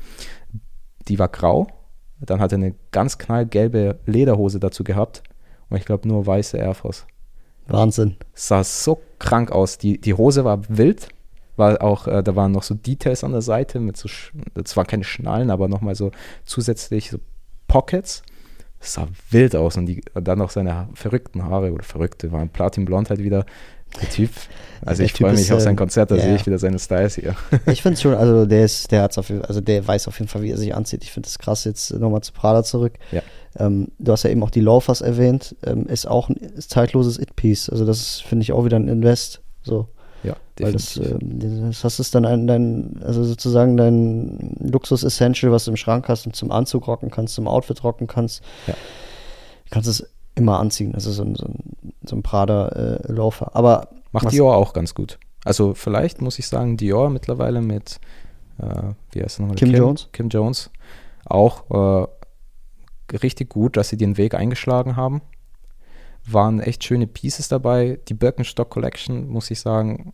[1.07, 1.67] die war grau
[2.19, 5.23] dann hat er eine ganz knallgelbe Lederhose dazu gehabt
[5.69, 7.05] und ich glaube nur weiße Air Force.
[7.67, 8.15] Wahnsinn.
[8.33, 9.77] Sah so krank aus.
[9.77, 11.09] Die, die Hose war wild,
[11.55, 14.09] war auch, äh, da waren noch so Details an der Seite mit so,
[14.63, 16.11] zwar keine Schnallen, aber nochmal so
[16.45, 17.17] zusätzlich so
[17.67, 18.21] Pockets.
[18.79, 23.09] sah wild aus und, die, und dann noch seine verrückten Haare oder verrückte waren Platinblond
[23.09, 23.45] halt wieder.
[24.01, 24.29] Der Typ,
[24.85, 26.23] also Der ich freue mich auf sein ähm, Konzert, da ja.
[26.23, 27.35] sehe ich wieder seine Styles hier.
[27.67, 30.19] Ich finde es schon, also der ist, der hat's auf jeden also der weiß auf
[30.19, 31.03] jeden Fall, wie er sich anzieht.
[31.03, 32.93] Ich finde es krass, jetzt nochmal zu Prada zurück.
[33.11, 33.21] Ja.
[33.57, 37.17] Ähm, du hast ja eben auch die Loafers erwähnt, ähm, ist auch ein ist zeitloses
[37.17, 37.69] It-Piece.
[37.69, 39.41] Also das finde ich, auch wieder ein Invest.
[39.63, 39.87] So.
[40.23, 41.21] Ja, Weil das, definitiv.
[41.21, 46.09] ähm, das, das ist dann ein, dein, also sozusagen dein Luxus-Essential, was du im Schrank
[46.09, 48.41] hast und zum Anzug rocken kannst, zum Outfit rocken kannst.
[48.67, 48.73] Ja.
[48.73, 50.93] Du kannst es immer anziehen.
[50.93, 51.75] Also so ein, so ein,
[52.05, 53.55] so ein Prada-Loafer.
[53.55, 55.19] Aber Macht Dior auch ganz gut.
[55.43, 57.99] Also vielleicht muss ich sagen, Dior mittlerweile mit,
[58.59, 59.57] äh, wie heißt er nochmal?
[59.57, 60.09] Kim Jones?
[60.13, 60.69] Kim Jones.
[61.25, 62.07] Auch
[63.13, 65.21] äh, richtig gut, dass sie den Weg eingeschlagen haben.
[66.25, 67.99] Waren echt schöne Pieces dabei.
[68.07, 70.13] Die Birkenstock Collection, muss ich sagen,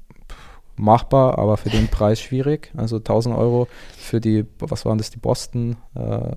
[0.76, 2.72] machbar, aber für den Preis schwierig.
[2.76, 3.68] Also 1000 Euro
[3.98, 6.36] für die, was waren das, die Boston äh,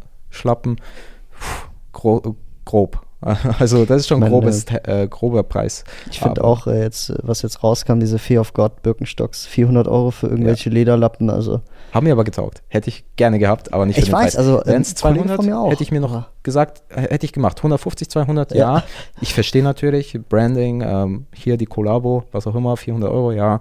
[1.93, 3.07] grob.
[3.59, 5.85] Also das ist schon meine, grobes, äh, grober Preis.
[6.11, 9.89] Ich finde auch äh, jetzt, äh, was jetzt rauskam, diese Fear of God Birkenstocks, 400
[9.89, 11.61] Euro für irgendwelche Lederlappen, also
[11.93, 12.63] Haben mir aber getaugt.
[12.69, 14.37] Hätte ich gerne gehabt, aber nicht für Ich den weiß, Preis.
[14.37, 15.71] also, Wenn es Kollegen 200, von mir auch.
[15.71, 17.59] hätte ich mir noch Aber- gesagt, äh, hätte ich gemacht.
[17.59, 18.77] 150, 200, ja.
[18.79, 18.85] Ja.
[19.21, 23.61] Ich verstehe natürlich, Branding, ähm, hier die Collabo, was auch immer, 400 Euro, ja.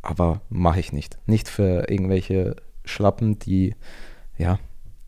[0.00, 1.18] Aber mache ich nicht.
[1.26, 3.74] Nicht für irgendwelche Schlappen, die,
[4.38, 4.58] ja,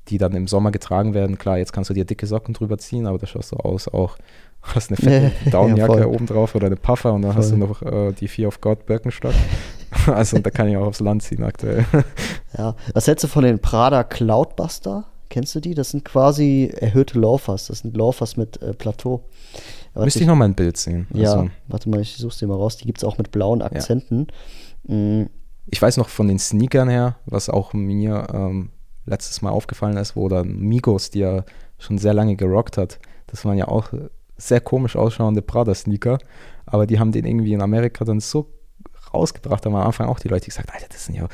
[0.08, 1.38] die dann im Sommer getragen werden.
[1.38, 4.16] Klar, jetzt kannst du dir dicke Socken drüber ziehen, aber da schaust du aus auch,
[4.62, 6.04] hast eine fette Ja, Downjacke voll.
[6.06, 7.68] oben drauf oder eine Puffer und dann hast du Voll.
[7.68, 9.34] noch äh, die Fear of God Birkenstock.
[10.06, 11.84] also da kann ich auch aufs Land ziehen aktuell.
[12.56, 12.74] ja.
[12.92, 15.04] Was hältst du von den Prada Cloudbuster?
[15.30, 15.74] Kennst du die?
[15.74, 17.66] Das sind quasi erhöhte Loafers.
[17.66, 19.24] Das sind Loafers mit äh, Plateau.
[19.94, 21.06] Warte, Müsste ich noch mal ein Bild sehen.
[21.12, 22.76] Ja, Also, warte mal, ich such's dir mal raus.
[22.76, 24.26] Die gibt's auch mit blauen Akzenten.
[24.86, 25.24] Mm,
[25.66, 28.70] ich weiß noch von den Sneakern her, was auch mir ähm,
[29.06, 31.44] letztes Mal aufgefallen ist, wo dann Migos, die ja
[31.78, 33.92] schon sehr lange gerockt hat, das waren ja auch
[34.36, 36.18] sehr komisch ausschauende Prada-Sneaker,
[36.66, 38.50] aber die haben den irgendwie in Amerika dann so
[39.12, 41.28] rausgebracht, da haben am Anfang auch die Leute gesagt, Alter, das sind ja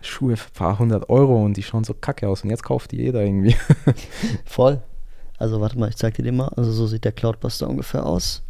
[0.00, 2.92] Schuhe für ein paar hundert Euro und die schauen so kacke aus und jetzt kauft
[2.92, 3.56] die jeder irgendwie.
[4.44, 4.80] voll.
[5.38, 6.48] Also warte mal, ich zeig dir den mal.
[6.56, 8.42] Also so sieht der Cloudbuster ungefähr aus.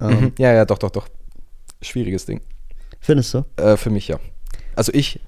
[0.00, 0.32] Ähm, Mhm.
[0.38, 1.08] ja, ja, doch, doch, doch.
[1.82, 2.40] Schwieriges Ding.
[3.00, 3.44] Findest du?
[3.56, 4.18] Äh, für mich ja.
[4.74, 5.20] Also ich,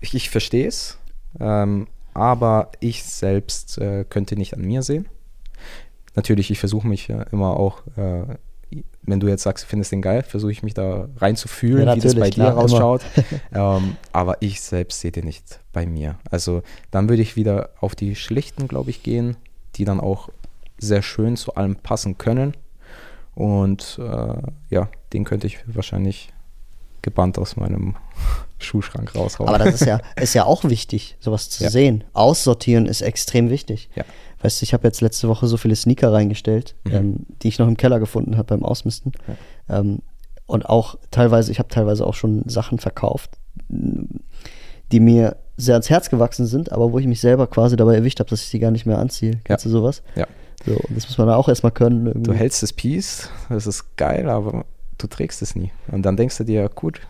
[0.00, 0.98] ich, ich verstehe es,
[1.40, 5.08] ähm, aber ich selbst äh, könnte nicht an mir sehen.
[6.14, 8.24] Natürlich, ich versuche mich äh, immer auch, äh,
[9.02, 12.00] wenn du jetzt sagst, du findest den geil, versuche ich mich da reinzufühlen, Ja, wie
[12.00, 12.62] das bei dir klar, immer.
[12.62, 13.02] ausschaut.
[13.52, 16.18] ähm, aber ich selbst sehe den nicht bei mir.
[16.30, 19.36] Also dann würde ich wieder auf die schlichten, glaube ich, gehen,
[19.76, 20.28] die dann auch
[20.78, 22.54] sehr schön zu allem passen können.
[23.34, 24.34] Und äh,
[24.68, 26.32] ja, den könnte ich wahrscheinlich
[27.00, 27.96] gebannt aus meinem
[28.62, 29.48] Schuhschrank raushauen.
[29.48, 31.70] Aber das ist ja, ist ja auch wichtig, sowas zu Ja.
[31.70, 32.04] sehen.
[32.12, 33.90] Aussortieren ist extrem wichtig.
[33.94, 34.04] Ja.
[34.40, 36.92] Weißt du, ich habe jetzt letzte Woche so viele Sneaker reingestellt, Mhm.
[36.94, 39.12] ähm, die ich noch im Keller gefunden habe beim Ausmisten.
[39.68, 40.00] Ähm,
[40.46, 43.30] und auch teilweise, ich habe teilweise auch schon Sachen verkauft,
[43.68, 48.18] die mir sehr ans Herz gewachsen sind, aber wo ich mich selber quasi dabei erwischt
[48.20, 49.40] habe, dass ich sie gar nicht mehr anziehe.
[49.44, 50.02] Kennst du sowas?
[50.14, 50.26] ja.
[50.64, 52.06] So, und das muss man auch erstmal können.
[52.06, 52.30] Irgendwie.
[52.30, 54.64] Du hältst das Piece, das ist geil, aber
[54.96, 55.72] du trägst es nie.
[55.90, 57.00] Und dann denkst du dir, gut,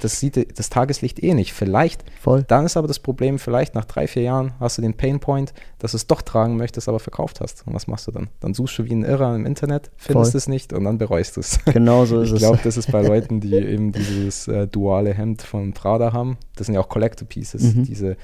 [0.00, 1.52] das sieht das Tageslicht eh nicht.
[1.52, 2.44] Vielleicht, Voll.
[2.48, 5.92] dann ist aber das Problem, vielleicht nach drei, vier Jahren hast du den Painpoint, dass
[5.92, 7.66] du es doch tragen möchtest, aber verkauft hast.
[7.66, 8.28] Und was machst du dann?
[8.40, 10.38] Dann suchst du wie ein Irrer im Internet, findest Voll.
[10.38, 11.58] es nicht und dann bereust du es.
[11.72, 12.38] Genau so ist Ich es.
[12.40, 16.36] glaube, das ist bei Leuten, die eben dieses äh, duale Hemd von Prada haben.
[16.56, 17.62] Das sind ja auch Collector Pieces.
[17.74, 17.84] Mhm.
[17.84, 18.16] Diese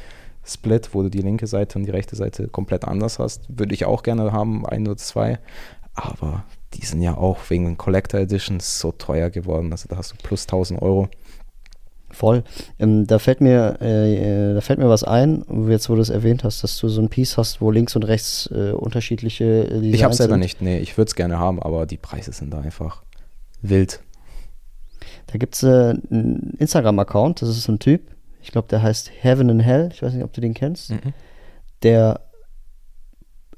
[0.44, 3.84] Split, wo du die linke Seite und die rechte Seite komplett anders hast, würde ich
[3.84, 5.38] auch gerne haben, ein oder zwei.
[5.94, 6.44] Aber
[6.74, 9.72] die sind ja auch wegen Collector Editions so teuer geworden.
[9.72, 11.08] Also da hast du plus 1000 Euro.
[12.18, 12.42] Voll.
[12.80, 16.42] Ähm, da fällt mir, äh, da fällt mir was ein, jetzt wo du es erwähnt
[16.42, 19.94] hast, dass du so ein Piece hast, wo links und rechts äh, unterschiedliche äh, Designs
[19.94, 20.40] ich habe selber sind.
[20.40, 20.60] nicht.
[20.60, 23.04] Nee, ich würde es gerne haben, aber die Preise sind da einfach
[23.62, 24.00] wild.
[25.28, 28.00] Da gibt es äh, einen Instagram-Account, das ist ein Typ,
[28.42, 30.90] ich glaube, der heißt Heaven and Hell, ich weiß nicht, ob du den kennst.
[30.90, 31.12] Mhm.
[31.84, 32.22] Der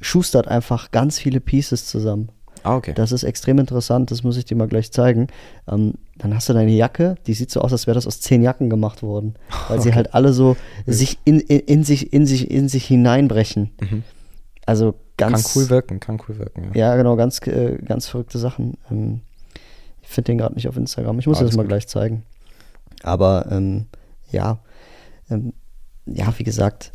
[0.03, 2.31] schustert einfach ganz viele Pieces zusammen.
[2.63, 2.93] Ah, okay.
[2.95, 5.29] Das ist extrem interessant, das muss ich dir mal gleich zeigen.
[5.67, 8.43] Ähm, dann hast du deine Jacke, die sieht so aus, als wäre das aus zehn
[8.43, 9.35] Jacken gemacht worden,
[9.69, 9.97] weil sie Okay.
[9.97, 10.57] halt alle so
[10.87, 13.71] sich in, in, in sich in sich in sich hineinbrechen.
[13.81, 14.03] Mhm.
[14.67, 16.73] Also Kann ganz cool wirken, kann cool wirken.
[16.75, 16.91] Ja.
[16.91, 18.77] Ja, genau, ganz äh, ganz verrückte Sachen.
[18.91, 19.21] Ähm,
[20.03, 21.19] ich finde den gerade nicht auf Instagram.
[21.19, 21.71] Ich muss dir das mal gut.
[21.71, 22.25] gleich zeigen.
[23.03, 23.87] Aber ähm,
[24.31, 24.59] ja,
[25.31, 25.55] ähm,
[26.07, 26.93] ja, wie gesagt,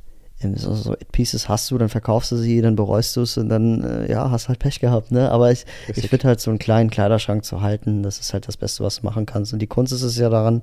[0.54, 3.84] so, so Pieces hast du, dann verkaufst du sie, dann bereust du es und dann,
[3.84, 5.32] äh, ja, hast halt Pech gehabt, ne?
[5.32, 6.10] Aber ich, ich Richtig.
[6.10, 9.06] finde halt so einen kleinen Kleiderschrank zu halten, das ist halt das Beste, was du
[9.06, 9.54] machen kannst.
[9.54, 10.62] Und die Kunst ist es ja daran,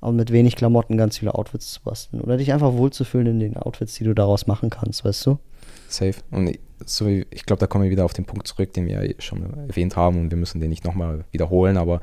[0.00, 2.20] auch mit wenig Klamotten ganz viele Outfits zu basteln.
[2.22, 5.38] Oder dich einfach wohlzufühlen in den Outfits, die du daraus machen kannst, weißt du?
[5.88, 6.20] safe.
[6.30, 9.12] Und so, ich glaube, da kommen wir wieder auf den Punkt zurück, den wir ja
[9.18, 12.00] schon erwähnt haben und wir müssen den nicht nochmal wiederholen, aber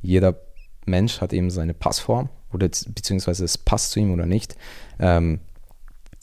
[0.00, 0.36] jeder
[0.84, 4.56] Mensch hat eben seine Passform oder beziehungsweise es passt zu ihm oder nicht.
[4.98, 5.40] Ähm,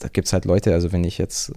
[0.00, 1.52] da gibt es halt Leute, also wenn ich jetzt,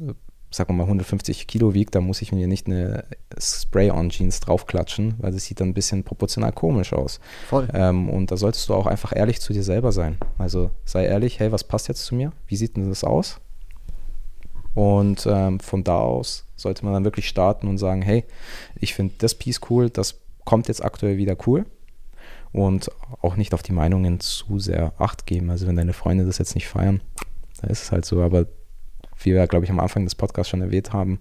[0.52, 3.06] sagen wir mal, 150 Kilo wiege, dann muss ich mir nicht eine
[3.40, 7.20] Spray-on-Jeans draufklatschen, weil das sieht dann ein bisschen proportional komisch aus.
[7.48, 7.68] Voll.
[7.74, 10.18] Ähm, und da solltest du auch einfach ehrlich zu dir selber sein.
[10.38, 12.34] Also sei ehrlich, hey, was passt jetzt zu mir?
[12.46, 13.40] Wie sieht denn das aus?
[14.76, 18.26] Und ähm, von da aus sollte man dann wirklich starten und sagen, hey,
[18.76, 21.66] ich finde das Piece cool, das kommt jetzt aktuell wieder cool.
[22.52, 22.92] Und
[23.22, 25.50] auch nicht auf die Meinungen zu sehr Acht geben.
[25.50, 27.02] Also wenn deine Freunde das jetzt nicht feiern,
[27.64, 28.22] dann ist es halt so.
[28.22, 28.46] Aber
[29.24, 31.20] wie wir, glaube ich, am Anfang des Podcasts schon erwähnt haben,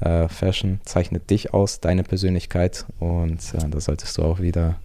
[0.00, 2.86] äh, Fashion zeichnet dich aus, deine Persönlichkeit.
[3.00, 4.76] Und äh, da solltest du auch wieder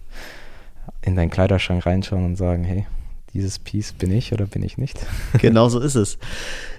[1.02, 2.86] in deinen Kleiderschrank reinschauen und sagen, hey,
[3.34, 4.98] dieses Piece bin ich oder bin ich nicht?
[5.38, 6.18] genau so ist es.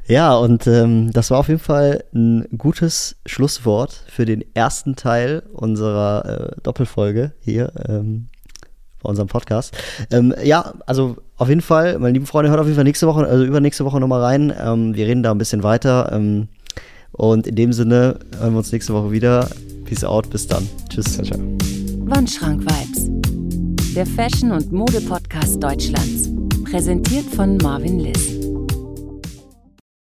[0.08, 5.44] Ja, und ähm, das war auf jeden Fall ein gutes Schlusswort für den ersten Teil
[5.54, 8.30] unserer äh, Doppelfolge hier ähm,
[9.06, 9.76] bei unserem Podcast.
[10.12, 13.26] Ähm, ja, also auf jeden Fall, meine lieben Freunde, hört auf jeden Fall nächste Woche,
[13.26, 14.54] also übernächste Woche nochmal rein.
[14.60, 16.12] Ähm, wir reden da ein bisschen weiter.
[16.12, 16.48] Ähm,
[17.12, 19.48] und in dem Sinne hören wir uns nächste Woche wieder.
[19.86, 20.68] Peace out, bis dann.
[20.90, 21.14] Tschüss.
[21.14, 21.40] Ciao, ciao.
[22.08, 23.10] Wandschrank Vibes.
[23.96, 26.30] Der Fashion- und Mode-Podcast Deutschlands.
[26.70, 28.45] Präsentiert von Marvin Liss.